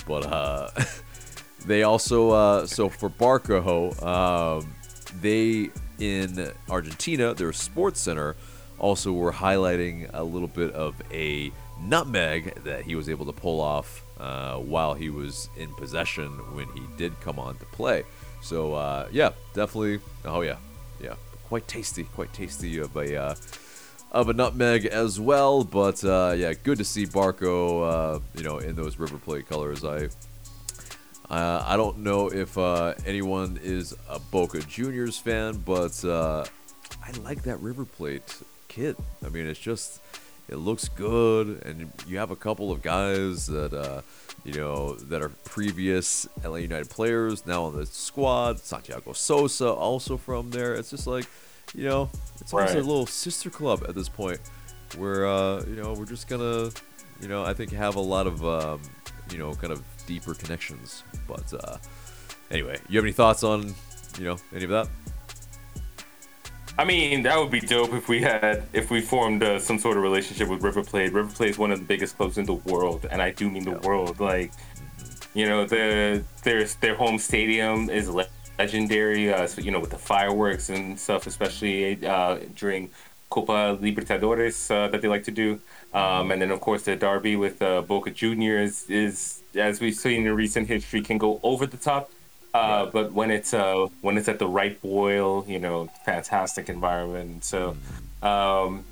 But 0.08 0.26
uh, 0.26 0.72
they 1.66 1.84
also 1.84 2.32
uh, 2.32 2.66
so 2.66 2.90
for 2.90 3.10
Barco, 3.10 4.02
um, 4.04 4.74
they 5.22 5.70
in 6.00 6.52
Argentina, 6.68 7.36
their 7.36 7.54
sports 7.54 8.02
center 8.02 8.36
also 8.80 9.14
were 9.14 9.32
highlighting 9.32 10.10
a 10.14 10.24
little 10.24 10.48
bit 10.48 10.72
of 10.74 10.96
a 11.12 11.52
nutmeg 11.82 12.56
that 12.64 12.84
he 12.84 12.96
was 12.96 13.10
able 13.10 13.26
to 13.26 13.32
pull 13.32 13.62
off 13.62 14.04
uh, 14.20 14.58
while 14.58 14.94
he 14.94 15.10
was 15.10 15.50
in 15.58 15.74
possession 15.74 16.30
when 16.56 16.68
he 16.70 16.82
did 16.98 17.20
come 17.22 17.40
on 17.40 17.58
to 17.58 17.66
play. 17.66 18.04
So 18.42 18.74
uh, 18.74 19.08
yeah, 19.12 19.32
definitely. 19.54 20.00
Oh 20.24 20.42
yeah, 20.42 20.58
yeah, 21.02 21.16
quite 21.48 21.68
tasty, 21.68 22.04
quite 22.04 22.32
tasty 22.34 22.78
of 22.80 22.96
a 22.96 23.16
uh, 23.16 23.36
of 24.12 24.30
a 24.30 24.34
nutmeg 24.34 24.86
as 24.86 25.20
well. 25.20 25.64
But 25.64 26.04
uh, 26.04 26.36
yeah, 26.38 26.54
good 26.54 26.78
to 26.78 26.86
see 26.86 27.06
Barco, 27.06 28.16
uh, 28.16 28.20
you 28.36 28.44
know, 28.44 28.60
in 28.60 28.76
those 28.76 28.98
River 28.98 29.18
Plate 29.18 29.50
colors. 29.50 29.84
I 29.84 30.10
uh, 31.30 31.64
I 31.66 31.76
don't 31.76 32.00
know 32.00 32.32
if 32.32 32.58
anyone 33.06 33.60
is 33.64 33.96
a 34.08 34.20
Boca 34.20 34.60
Juniors 34.62 35.18
fan, 35.18 35.58
but 35.66 36.06
I 36.06 37.12
like 37.24 37.44
that 37.44 37.60
River 37.60 37.86
Plate 37.86 38.42
kit. 38.68 38.96
I 39.26 39.30
mean, 39.30 39.48
it's 39.48 39.60
just 39.60 40.02
it 40.48 40.58
looks 40.58 40.88
good, 40.90 41.62
and 41.66 41.92
you 42.08 42.18
have 42.18 42.32
a 42.32 42.36
couple 42.36 42.72
of 42.72 42.82
guys 42.82 43.48
that 43.48 43.74
uh, 43.74 44.02
you 44.44 44.54
know 44.54 44.96
that 44.96 45.22
are 45.22 45.30
previous 45.30 46.28
LA 46.44 46.58
United 46.58 46.90
players 46.90 47.46
now 47.46 47.64
on 47.64 47.76
the 47.76 47.86
squad. 47.86 48.60
Santiago 48.60 49.14
Sosa 49.14 49.70
also 49.72 50.18
from 50.18 50.52
there. 50.52 50.76
It's 50.76 50.90
just 50.92 51.08
like 51.08 51.26
you 51.74 51.84
know, 51.86 52.10
it's 52.40 52.54
almost 52.54 52.74
Right. 52.76 52.84
a 52.84 52.86
little 52.86 53.06
sister 53.08 53.50
club 53.50 53.84
at 53.90 53.96
this 53.96 54.08
point, 54.10 54.40
where 54.98 55.26
uh, 55.28 55.64
you 55.66 55.76
know 55.76 55.94
we're 55.94 56.06
just 56.06 56.28
gonna 56.28 56.70
you 57.22 57.28
know 57.28 57.44
I 57.44 57.54
think 57.54 57.72
have 57.72 57.96
a 57.96 58.00
lot 58.02 58.28
of 58.28 58.46
um, 58.46 58.82
you 59.32 59.38
know 59.38 59.54
kind 59.56 59.74
of 59.74 59.84
deeper 60.06 60.34
connections. 60.36 61.04
But 61.28 61.52
uh, 61.54 61.78
anyway, 62.52 62.80
you 62.88 62.98
have 63.00 63.06
any 63.06 63.14
thoughts 63.14 63.44
on 63.44 63.74
you 64.20 64.26
know 64.26 64.38
any 64.54 64.64
of 64.66 64.70
that? 64.70 64.88
I 66.78 66.84
mean, 66.84 67.24
that 67.24 67.40
would 67.40 67.52
be 67.52 67.62
dope 67.62 67.94
if 67.94 68.10
we 68.10 68.22
had 68.22 68.64
if 68.74 68.92
we 68.92 69.00
formed 69.00 69.42
uh, 69.44 69.60
some 69.60 69.80
sort 69.80 69.96
of 69.96 70.04
relationship 70.04 70.50
with 70.50 70.62
River 70.62 70.84
Plate. 70.84 71.14
River 71.14 71.32
Plate 71.34 71.52
is 71.52 71.58
one 71.58 71.72
of 71.72 71.80
the 71.80 71.86
biggest 71.86 72.18
clubs 72.18 72.38
in 72.38 72.46
the 72.46 72.54
world, 72.54 73.06
and 73.10 73.22
I 73.22 73.32
do 73.32 73.50
mean 73.50 73.64
the 73.64 73.80
world. 73.80 74.20
Like, 74.20 74.52
you 75.34 75.46
know, 75.48 75.66
the 75.66 76.24
their 76.44 76.66
their 76.82 76.96
home 76.96 77.18
stadium 77.18 77.90
is 77.90 78.10
legendary. 78.60 79.34
Uh, 79.34 79.48
so, 79.48 79.62
you 79.62 79.72
know, 79.72 79.80
with 79.80 79.92
the 79.92 79.98
fireworks 79.98 80.70
and 80.70 81.00
stuff, 81.00 81.28
especially 81.28 82.06
uh, 82.06 82.40
during 82.56 82.90
Copa 83.30 83.78
Libertadores 83.82 84.70
uh, 84.70 84.90
that 84.90 85.02
they 85.02 85.08
like 85.08 85.24
to 85.24 85.32
do. 85.32 85.60
Um, 85.94 86.32
and 86.32 86.42
then, 86.42 86.52
of 86.52 86.60
course, 86.60 86.84
the 86.84 86.98
derby 86.98 87.38
with 87.38 87.62
uh, 87.62 87.82
Boca 87.82 88.12
Juniors 88.12 88.90
is, 88.90 89.44
as 89.56 89.80
we've 89.80 89.96
seen 89.96 90.28
in 90.28 90.36
recent 90.36 90.68
history, 90.68 91.02
can 91.02 91.18
go 91.18 91.40
over 91.42 91.66
the 91.66 91.78
top. 91.78 92.12
Uh, 92.56 92.86
but 92.86 93.12
when 93.12 93.32
it's 93.32 93.54
uh, 93.54 93.88
when 94.00 94.18
it's 94.18 94.30
at 94.30 94.40
the 94.40 94.48
right 94.48 94.82
boil, 94.82 95.46
you 95.46 95.60
know, 95.60 95.90
fantastic 96.06 96.70
environment. 96.70 97.44
So, 97.44 97.76
um, 98.24 98.86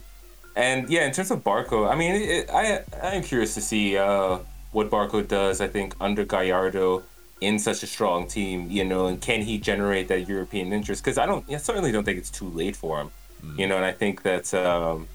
and 0.56 0.89
yeah, 0.89 1.06
in 1.06 1.13
terms 1.13 1.32
of 1.32 1.45
Barco, 1.45 1.89
I 1.89 1.95
mean, 1.95 2.13
it, 2.13 2.49
I 2.49 2.84
I 3.02 3.15
am 3.15 3.23
curious 3.23 3.54
to 3.54 3.62
see 3.62 3.97
uh, 3.97 4.39
what 4.73 4.89
Barco 4.89 5.26
does. 5.26 5.62
I 5.62 5.67
think 5.67 5.95
under 6.02 6.26
Gallardo 6.26 7.04
in 7.39 7.58
such 7.58 7.84
a 7.84 7.88
strong 7.88 8.28
team, 8.28 8.69
you 8.69 8.84
know, 8.84 9.08
and 9.08 9.21
can 9.21 9.41
he 9.41 9.58
generate 9.58 10.10
that 10.10 10.28
European 10.28 10.73
interest? 10.73 11.02
Because 11.02 11.17
I 11.17 11.26
don't, 11.26 11.49
I 11.49 11.58
certainly 11.58 11.91
don't 11.93 12.04
think 12.04 12.17
it's 12.17 12.32
too 12.32 12.49
late 12.49 12.76
for 12.76 12.99
him. 12.99 13.12
Mm. 13.45 13.60
You 13.60 13.67
know, 13.67 13.78
and 13.78 13.86
I 13.86 13.93
think 13.93 14.23
that 14.23 14.54
um, 14.54 15.08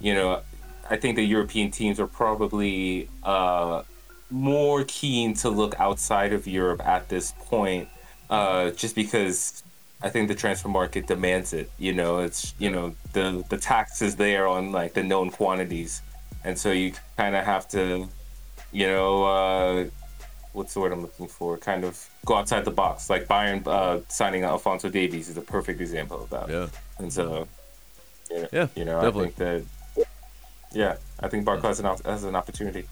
you 0.00 0.14
know, 0.14 0.42
I 0.88 0.96
think 0.96 1.14
the 1.14 1.24
European 1.24 1.70
teams 1.70 2.00
are 2.00 2.08
probably 2.08 3.08
uh, 3.22 3.82
more 4.30 4.84
keen 4.84 5.34
to 5.34 5.50
look 5.50 5.78
outside 5.80 6.32
of 6.32 6.46
Europe 6.46 6.84
at 6.86 7.08
this 7.08 7.32
point, 7.32 7.88
uh, 8.28 8.70
just 8.70 8.94
because 8.94 9.62
I 10.02 10.08
think 10.08 10.28
the 10.28 10.34
transfer 10.34 10.68
market 10.68 11.06
demands 11.06 11.52
it. 11.52 11.70
You 11.78 11.92
know, 11.92 12.20
it's 12.20 12.54
you 12.58 12.70
know 12.70 12.94
the 13.12 13.44
the 13.48 13.58
tax 13.58 14.02
is 14.02 14.16
there 14.16 14.46
on 14.46 14.72
like 14.72 14.94
the 14.94 15.02
known 15.02 15.30
quantities, 15.30 16.02
and 16.44 16.58
so 16.58 16.72
you 16.72 16.92
kind 17.16 17.36
of 17.36 17.44
have 17.44 17.68
to, 17.68 18.08
you 18.72 18.86
know, 18.86 19.24
uh, 19.24 19.84
what's 20.52 20.74
the 20.74 20.80
word 20.80 20.92
I'm 20.92 21.02
looking 21.02 21.28
for? 21.28 21.58
Kind 21.58 21.84
of 21.84 22.08
go 22.24 22.34
outside 22.34 22.64
the 22.64 22.70
box. 22.70 23.10
Like 23.10 23.26
Bayern 23.26 23.66
uh, 23.66 24.00
signing 24.08 24.44
Alphonso 24.44 24.88
Davies 24.88 25.28
is 25.28 25.36
a 25.36 25.42
perfect 25.42 25.80
example 25.80 26.22
of 26.22 26.30
that. 26.30 26.48
Yeah. 26.48 26.68
And 26.98 27.12
so, 27.12 27.46
yeah, 28.30 28.46
yeah 28.52 28.66
you 28.74 28.84
know, 28.84 29.00
definitely. 29.00 29.22
I 29.22 29.30
think 29.30 29.36
that, 29.96 30.06
yeah, 30.72 30.96
I 31.20 31.28
think 31.28 31.46
Barco 31.46 31.62
has 31.62 31.80
an, 31.80 31.86
has 32.04 32.24
an 32.24 32.34
opportunity. 32.34 32.86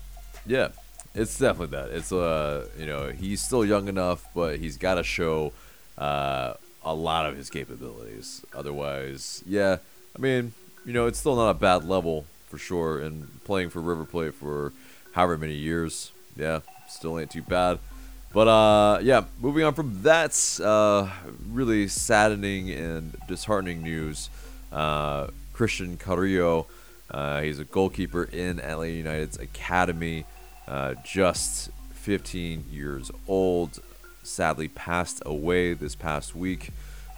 Yeah, 0.46 0.68
it's 1.14 1.38
definitely 1.38 1.76
that. 1.76 1.90
It's 1.90 2.12
uh, 2.12 2.68
you 2.78 2.86
know, 2.86 3.08
he's 3.08 3.40
still 3.40 3.64
young 3.64 3.88
enough, 3.88 4.26
but 4.34 4.58
he's 4.58 4.76
got 4.76 4.94
to 4.94 5.04
show 5.04 5.52
uh, 5.96 6.54
a 6.84 6.94
lot 6.94 7.26
of 7.26 7.36
his 7.36 7.50
capabilities. 7.50 8.44
Otherwise, 8.54 9.42
yeah, 9.46 9.78
I 10.16 10.20
mean, 10.20 10.52
you 10.84 10.92
know, 10.92 11.06
it's 11.06 11.18
still 11.18 11.36
not 11.36 11.50
a 11.50 11.54
bad 11.54 11.84
level 11.84 12.24
for 12.48 12.58
sure. 12.58 13.00
And 13.00 13.44
playing 13.44 13.70
for 13.70 13.80
River 13.80 14.04
Plate 14.04 14.34
for 14.34 14.72
however 15.12 15.38
many 15.38 15.54
years, 15.54 16.12
yeah, 16.36 16.60
still 16.88 17.18
ain't 17.18 17.30
too 17.30 17.42
bad. 17.42 17.78
But 18.32 18.48
uh, 18.48 18.98
yeah, 19.02 19.24
moving 19.40 19.64
on 19.64 19.74
from 19.74 20.02
that, 20.02 20.60
uh, 20.62 21.08
really 21.50 21.88
saddening 21.88 22.70
and 22.70 23.16
disheartening 23.26 23.82
news. 23.82 24.28
Uh, 24.70 25.28
Christian 25.52 25.96
Carrillo, 25.96 26.66
uh, 27.10 27.40
he's 27.40 27.58
a 27.58 27.64
goalkeeper 27.64 28.24
in 28.24 28.60
Atlanta 28.60 28.92
United's 28.92 29.38
academy, 29.38 30.24
uh, 30.68 30.94
just 31.04 31.70
15 31.94 32.66
years 32.70 33.10
old. 33.26 33.80
Sadly, 34.22 34.68
passed 34.68 35.22
away 35.24 35.72
this 35.72 35.94
past 35.94 36.34
week, 36.34 36.70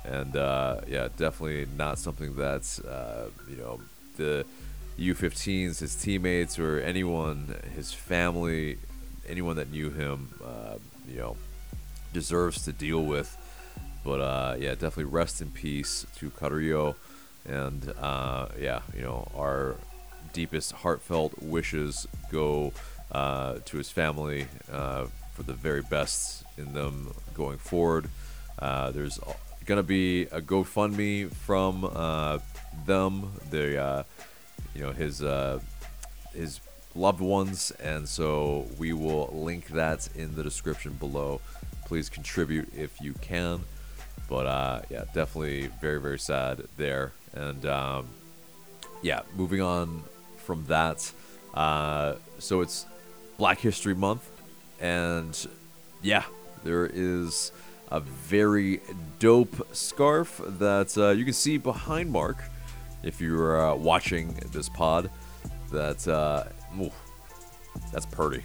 and 0.04 0.36
uh, 0.36 0.80
yeah, 0.86 1.08
definitely 1.16 1.66
not 1.76 1.98
something 1.98 2.36
that 2.36 2.78
you 3.48 3.56
know 3.56 3.80
the 4.16 4.46
U15s, 4.98 5.80
his 5.80 5.96
teammates, 5.96 6.58
or 6.58 6.78
anyone, 6.78 7.56
his 7.74 7.92
family 7.92 8.78
anyone 9.30 9.56
that 9.56 9.70
knew 9.70 9.90
him, 9.90 10.28
uh, 10.44 10.76
you 11.08 11.18
know, 11.18 11.36
deserves 12.12 12.64
to 12.64 12.72
deal 12.72 13.04
with. 13.04 13.36
But 14.04 14.20
uh, 14.20 14.56
yeah, 14.58 14.70
definitely 14.70 15.04
rest 15.04 15.40
in 15.40 15.50
peace 15.50 16.06
to 16.16 16.30
Carrillo, 16.30 16.96
and 17.46 17.92
uh, 18.00 18.46
yeah, 18.58 18.80
you 18.94 19.02
know, 19.02 19.28
our 19.36 19.76
deepest 20.32 20.72
heartfelt 20.72 21.40
wishes 21.42 22.06
go 22.30 22.72
uh, 23.12 23.58
to 23.64 23.76
his 23.76 23.90
family 23.90 24.46
uh, 24.72 25.06
for 25.34 25.42
the 25.42 25.52
very 25.52 25.82
best 25.82 26.44
in 26.56 26.72
them 26.72 27.12
going 27.34 27.58
forward. 27.58 28.08
Uh, 28.58 28.90
there's 28.90 29.18
gonna 29.64 29.82
be 29.82 30.22
a 30.24 30.40
GoFundMe 30.40 31.32
from 31.32 31.82
them. 32.86 33.32
The 33.50 34.04
you 34.74 34.82
know 34.82 34.92
his 34.92 35.22
his 36.34 36.60
loved 36.94 37.20
ones, 37.20 37.70
and 37.82 38.08
so 38.08 38.66
we 38.78 38.92
will 38.92 39.30
link 39.32 39.68
that 39.68 40.08
in 40.14 40.34
the 40.34 40.42
description 40.42 40.92
below. 40.94 41.40
Please 41.86 42.08
contribute 42.08 42.72
if 42.76 43.00
you 43.00 43.14
can. 43.14 43.60
But 44.28 44.46
uh, 44.46 44.82
yeah, 44.90 45.04
definitely 45.12 45.68
very, 45.80 46.00
very 46.00 46.18
sad 46.18 46.62
there. 46.76 47.12
And 47.34 47.66
um, 47.66 48.08
yeah, 49.02 49.22
moving 49.36 49.60
on 49.60 50.04
from 50.38 50.64
that. 50.66 51.10
Uh, 51.52 52.14
so 52.38 52.60
it's 52.60 52.86
Black 53.40 53.59
History 53.59 53.94
Month, 53.94 54.31
and 54.81 55.48
yeah, 56.03 56.24
there 56.62 56.85
is 56.85 57.53
a 57.90 57.98
very 57.98 58.83
dope 59.18 59.66
scarf 59.74 60.42
that 60.59 60.96
uh, 60.98 61.09
you 61.12 61.24
can 61.24 61.33
see 61.33 61.57
behind 61.57 62.12
Mark 62.12 62.37
if 63.03 63.18
you're 63.18 63.59
uh, 63.59 63.74
watching 63.74 64.35
this 64.53 64.68
pod. 64.68 65.09
That 65.72 66.07
uh, 66.07 66.44
Ooh, 66.83 66.92
that's 67.94 68.05
purdy. 68.05 68.42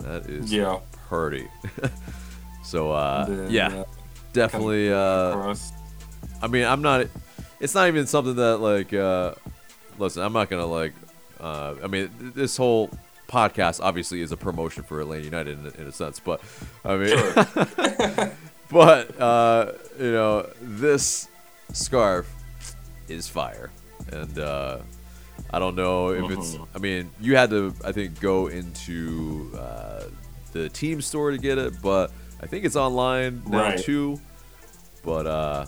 That 0.00 0.26
is 0.26 0.52
yeah. 0.52 0.80
purdy. 1.08 1.48
so 2.62 2.92
uh, 2.92 3.46
yeah, 3.48 3.68
uh, 3.68 3.84
definitely. 4.34 4.92
Uh, 4.92 5.54
I 6.42 6.48
mean, 6.48 6.66
I'm 6.66 6.82
not. 6.82 7.06
It's 7.60 7.74
not 7.74 7.88
even 7.88 8.06
something 8.06 8.36
that 8.36 8.58
like. 8.58 8.92
Uh, 8.92 9.32
listen, 9.98 10.22
I'm 10.22 10.34
not 10.34 10.50
gonna 10.50 10.66
like. 10.66 10.92
Uh, 11.40 11.76
I 11.82 11.86
mean, 11.86 12.10
this 12.34 12.58
whole 12.58 12.90
podcast 13.30 13.80
obviously 13.82 14.20
is 14.20 14.32
a 14.32 14.36
promotion 14.36 14.82
for 14.82 15.00
Atlanta 15.00 15.24
United 15.24 15.58
in, 15.58 15.82
in 15.82 15.86
a 15.86 15.92
sense, 15.92 16.18
but 16.18 16.40
I 16.84 16.96
mean, 16.96 17.08
sure. 17.08 18.32
but 18.70 19.20
uh, 19.20 19.72
you 19.98 20.12
know, 20.12 20.48
this 20.60 21.28
scarf 21.72 22.32
is 23.08 23.28
fire, 23.28 23.70
and 24.12 24.38
uh, 24.38 24.78
I 25.52 25.58
don't 25.58 25.76
know 25.76 26.10
if 26.10 26.30
it's. 26.30 26.54
Uh-huh. 26.54 26.64
I 26.74 26.78
mean, 26.78 27.10
you 27.20 27.36
had 27.36 27.50
to, 27.50 27.74
I 27.84 27.92
think, 27.92 28.20
go 28.20 28.48
into 28.48 29.50
uh, 29.56 30.04
the 30.52 30.68
team 30.68 31.00
store 31.00 31.30
to 31.30 31.38
get 31.38 31.58
it, 31.58 31.80
but 31.82 32.10
I 32.42 32.46
think 32.46 32.64
it's 32.64 32.76
online 32.76 33.42
now 33.46 33.62
right. 33.62 33.78
too. 33.78 34.20
But 35.04 35.26
uh, 35.26 35.66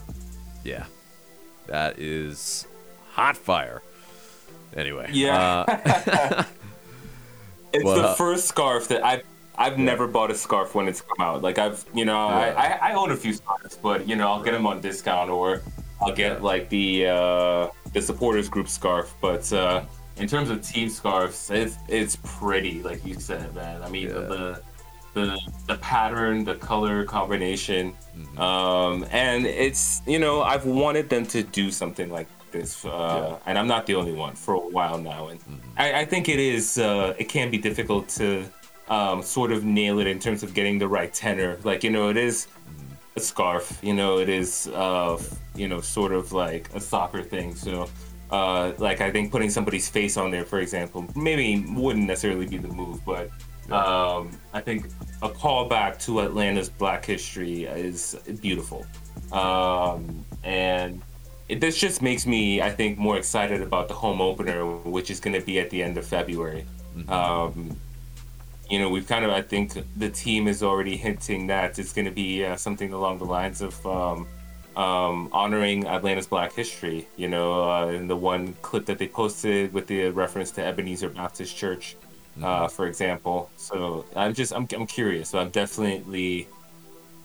yeah, 0.65 0.85
that 1.67 1.99
is 1.99 2.67
hot 3.13 3.37
fire. 3.37 3.83
Anyway, 4.77 5.11
yeah, 5.13 5.65
uh, 5.69 6.45
it's 7.73 7.85
but, 7.85 8.03
the 8.03 8.15
first 8.15 8.47
scarf 8.47 8.89
that 8.89 9.05
I've 9.05 9.23
I've 9.57 9.79
yeah. 9.79 9.85
never 9.85 10.07
bought 10.07 10.31
a 10.31 10.35
scarf 10.35 10.75
when 10.75 10.89
it's 10.89 11.01
come 11.01 11.21
out. 11.21 11.43
Like 11.43 11.59
I've, 11.59 11.85
you 11.95 12.05
know, 12.05 12.29
yeah. 12.29 12.55
I, 12.81 12.89
I, 12.89 12.91
I 12.91 12.95
own 12.95 13.11
a 13.11 13.17
few 13.17 13.33
scarves, 13.33 13.77
but 13.77 14.09
you 14.09 14.17
know, 14.17 14.29
I'll 14.29 14.43
get 14.43 14.53
them 14.53 14.67
on 14.67 14.81
discount 14.81 15.31
or 15.31 15.63
I'll 16.01 16.15
get 16.15 16.43
like 16.43 16.69
the 16.69 17.07
uh, 17.07 17.69
the 17.93 18.01
supporters 18.01 18.49
group 18.49 18.69
scarf. 18.69 19.15
But 19.21 19.53
uh, 19.53 19.85
in 20.17 20.27
terms 20.27 20.51
of 20.51 20.63
team 20.63 20.89
scarves, 20.89 21.51
it's 21.51 21.77
it's 21.89 22.17
pretty, 22.25 22.83
like 22.83 23.05
you 23.05 23.15
said, 23.15 23.55
man. 23.55 23.83
I 23.83 23.89
mean 23.89 24.09
yeah. 24.09 24.15
the, 24.15 24.63
the 25.15 25.41
the 25.69 25.77
pattern, 25.77 26.45
the 26.45 26.55
color 26.55 27.05
combination, 27.05 27.93
mm-hmm. 28.17 28.41
um, 28.41 29.07
and 29.11 29.47
it's 29.47 30.03
you 30.07 30.19
know 30.19 30.43
I've 30.43 30.65
wanted 30.65 31.09
them 31.09 31.27
to 31.27 31.43
do 31.43 31.71
something 31.71 32.11
like 32.11 32.29
this, 32.53 32.85
uh, 32.85 32.89
yeah. 32.89 33.39
and 33.47 33.59
I'm 33.59 33.67
not 33.67 33.87
the 33.87 33.95
only 33.95 34.13
one 34.13 34.35
for 34.35 34.55
a 34.55 34.59
while 34.59 34.99
now, 34.99 35.29
and 35.29 35.41
mm-hmm. 35.41 35.71
I, 35.77 36.01
I, 36.01 36.05
think 36.05 36.29
it 36.29 36.39
is 36.39 36.79
uh, 36.79 37.15
it 37.19 37.29
can 37.29 37.51
be 37.51 37.59
difficult 37.59 38.09
to 38.11 38.45
um, 38.89 39.23
sort 39.23 39.53
of 39.53 39.65
nail 39.65 39.99
it 39.99 40.07
in 40.07 40.19
terms 40.19 40.43
of 40.43 40.55
getting 40.55 40.79
the 40.79 40.89
right 40.89 41.13
tenor. 41.13 41.59
Like 41.65 41.83
you 41.83 41.91
know, 41.91 42.09
it 42.11 42.17
is 42.17 42.47
a 43.17 43.21
scarf. 43.21 43.79
You 43.83 43.95
know, 43.95 44.19
it 44.19 44.29
is, 44.29 44.69
uh, 44.69 45.21
you 45.55 45.69
know, 45.69 45.81
sort 45.81 46.13
of 46.13 46.33
like 46.33 46.73
a 46.75 46.81
soccer 46.81 47.23
thing. 47.23 47.55
So, 47.55 47.89
uh, 48.31 48.73
like 48.79 49.01
I 49.01 49.11
think 49.11 49.33
putting 49.33 49.51
somebody's 49.51 49.89
face 49.89 50.17
on 50.17 50.31
there, 50.31 50.45
for 50.45 50.61
example, 50.61 51.07
maybe 51.17 51.65
wouldn't 51.75 52.07
necessarily 52.07 52.47
be 52.47 52.59
the 52.59 52.69
move, 52.69 53.05
but 53.05 53.31
um, 53.71 54.31
I 54.53 54.61
think 54.61 54.87
a 55.23 55.29
callback 55.29 55.99
to 56.05 56.21
Atlanta's 56.21 56.69
Black 56.69 57.05
history 57.05 57.65
is 57.65 58.17
beautiful, 58.41 58.85
um, 59.31 60.25
it, 61.53 61.61
this 61.61 61.77
just 61.77 62.01
makes 62.01 62.27
me, 62.27 62.63
I 62.63 62.71
think, 62.71 62.99
more 62.99 63.19
excited 63.19 63.61
about 63.61 63.89
the 63.89 63.95
home 63.95 64.21
opener, 64.23 64.65
which 64.97 65.11
is 65.11 65.21
going 65.21 65.39
to 65.39 65.45
be 65.45 65.61
at 65.61 65.69
the 65.69 65.83
end 65.83 65.99
of 65.99 66.07
February. 66.07 66.65
Mm-hmm. 66.97 67.13
Um, 67.13 67.77
you 68.71 68.79
know, 68.79 68.89
we've 68.89 69.07
kind 69.07 69.25
of, 69.27 69.31
I 69.31 69.43
think 69.43 69.67
the 69.99 70.09
team 70.09 70.49
is 70.49 70.63
already 70.63 70.97
hinting 70.97 71.49
that 71.49 71.79
it's 71.79 71.93
going 71.93 72.07
to 72.07 72.11
be 72.11 72.43
uh, 72.43 72.57
something 72.57 72.95
along 72.95 73.19
the 73.19 73.27
lines 73.27 73.61
of 73.61 73.75
um, 73.87 74.27
um, 74.77 75.29
honoring 75.31 75.87
Atlanta's 75.87 76.27
Black 76.27 76.55
history. 76.55 77.07
You 77.17 77.29
know, 77.29 77.71
uh, 77.71 77.89
in 77.89 78.09
the 78.09 78.17
one 78.17 78.55
clip 78.63 78.87
that 78.87 78.99
they 78.99 79.09
posted 79.09 79.75
with 79.75 79.87
the 79.89 80.09
reference 80.09 80.53
to 80.53 80.65
Ebenezer 80.65 81.11
Baptist 81.11 81.55
Church, 81.55 81.97
uh, 82.39 82.45
mm-hmm. 82.45 82.75
for 82.75 82.87
example. 82.87 83.51
So 83.59 84.07
I'm 84.17 84.33
just, 84.33 84.55
I'm, 84.55 84.67
I'm 84.73 84.87
curious. 84.87 85.29
So 85.29 85.39
I'm 85.39 85.51
definitely, 85.51 86.49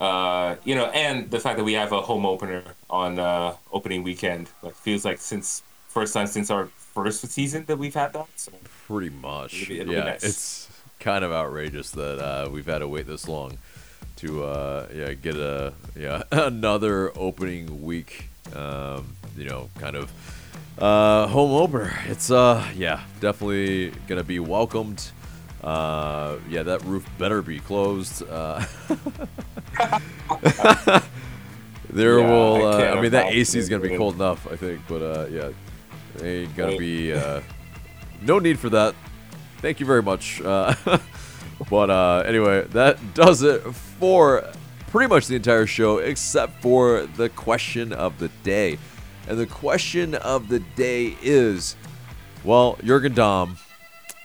uh, 0.01 0.57
you 0.65 0.75
know, 0.75 0.87
and 0.87 1.31
the 1.31 1.39
fact 1.39 1.55
that 1.59 1.63
we 1.63 1.73
have 1.73 1.93
a 1.93 2.01
home 2.01 2.25
opener 2.25 2.63
on 2.89 3.19
uh, 3.19 3.55
opening 3.71 4.03
weekend, 4.03 4.49
like 4.61 4.75
feels 4.75 5.05
like 5.05 5.19
since 5.19 5.63
first 5.87 6.13
time 6.13 6.27
since 6.27 6.51
our 6.51 6.67
first 6.67 7.27
season 7.27 7.65
that 7.65 7.77
we've 7.77 7.93
had 7.93 8.13
that. 8.13 8.27
So 8.35 8.51
Pretty 8.87 9.09
much, 9.09 9.53
it'll 9.53 9.67
be, 9.67 9.79
it'll 9.79 9.93
yeah. 9.93 10.03
Nice. 10.03 10.23
It's 10.23 10.69
kind 10.99 11.23
of 11.23 11.31
outrageous 11.31 11.91
that 11.91 12.19
uh, 12.19 12.49
we've 12.49 12.65
had 12.65 12.79
to 12.79 12.87
wait 12.87 13.07
this 13.07 13.27
long 13.27 13.57
to 14.17 14.43
uh, 14.43 14.87
yeah 14.93 15.13
get 15.13 15.35
a 15.35 15.73
yeah 15.95 16.23
another 16.31 17.11
opening 17.17 17.83
week. 17.83 18.29
Um, 18.55 19.15
you 19.37 19.45
know, 19.45 19.69
kind 19.77 19.95
of 19.95 20.11
uh, 20.79 21.27
home 21.27 21.51
opener. 21.51 21.93
It's 22.07 22.31
uh 22.31 22.65
yeah 22.75 23.01
definitely 23.19 23.91
gonna 24.07 24.23
be 24.23 24.39
welcomed. 24.39 25.11
Uh, 25.63 26.37
yeah, 26.49 26.63
that 26.63 26.83
roof 26.83 27.05
better 27.17 27.41
be 27.41 27.59
closed. 27.59 28.23
Uh, 28.29 28.63
there 31.97 32.19
Yeah, 32.19 32.29
will. 32.29 32.67
I 32.67 32.87
Uh, 32.87 32.95
I 32.95 33.01
mean, 33.01 33.11
that 33.11 33.33
AC 33.33 33.57
is 33.57 33.67
gonna 33.67 33.83
be 33.83 33.97
cold 33.97 34.15
enough, 34.15 34.47
I 34.49 34.55
think. 34.55 34.81
But 34.87 35.01
uh, 35.01 35.25
yeah, 35.29 35.49
ain't 36.21 36.55
gonna 36.55 36.77
be. 36.77 37.11
Uh, 37.13 37.41
no 38.21 38.39
need 38.39 38.59
for 38.59 38.69
that. 38.69 38.95
Thank 39.57 39.79
you 39.79 39.85
very 39.85 40.03
much. 40.03 40.41
Uh, 40.41 40.73
but 41.69 41.89
uh, 41.89 42.23
anyway, 42.25 42.65
that 42.69 43.13
does 43.13 43.41
it 43.41 43.61
for 43.73 44.49
pretty 44.87 45.09
much 45.09 45.27
the 45.27 45.35
entire 45.35 45.65
show, 45.65 45.97
except 45.97 46.61
for 46.61 47.05
the 47.17 47.29
question 47.29 47.91
of 47.91 48.17
the 48.19 48.29
day. 48.43 48.77
And 49.27 49.37
the 49.37 49.47
question 49.47 50.15
of 50.15 50.47
the 50.47 50.59
day 50.59 51.17
is, 51.21 51.75
well, 52.45 52.77
Jurgen 52.81 53.13
Damm, 53.13 53.57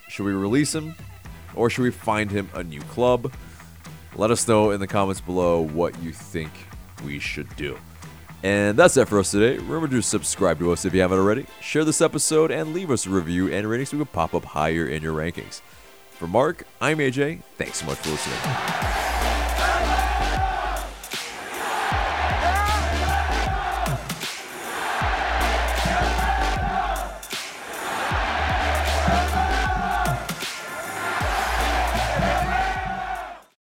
should 0.08 0.24
we 0.24 0.32
release 0.32 0.72
him, 0.72 0.94
or 1.56 1.68
should 1.68 1.82
we 1.82 1.90
find 1.90 2.30
him 2.30 2.48
a 2.54 2.62
new 2.62 2.80
club? 2.82 3.32
Let 4.14 4.30
us 4.30 4.46
know 4.46 4.70
in 4.70 4.78
the 4.78 4.86
comments 4.86 5.20
below 5.20 5.60
what 5.60 6.00
you 6.00 6.12
think 6.12 6.52
we 7.04 7.18
should 7.18 7.54
do. 7.56 7.78
And 8.42 8.76
that's 8.76 8.96
it 8.96 9.08
for 9.08 9.20
us 9.20 9.30
today. 9.30 9.58
Remember 9.58 9.88
to 9.88 10.02
subscribe 10.02 10.58
to 10.58 10.72
us 10.72 10.84
if 10.84 10.94
you 10.94 11.00
haven't 11.00 11.18
already, 11.18 11.46
share 11.60 11.84
this 11.84 12.00
episode, 12.00 12.50
and 12.50 12.72
leave 12.72 12.90
us 12.90 13.06
a 13.06 13.10
review 13.10 13.52
and 13.52 13.68
rating 13.68 13.86
so 13.86 13.96
we 13.96 14.04
can 14.04 14.12
pop 14.12 14.34
up 14.34 14.44
higher 14.44 14.86
in 14.86 15.02
your 15.02 15.14
rankings. 15.14 15.60
For 16.10 16.26
Mark, 16.26 16.64
I'm 16.80 16.98
AJ. 16.98 17.42
Thanks 17.56 17.78
so 17.78 17.86
much 17.86 17.98
for 17.98 18.10
listening. 18.10 19.11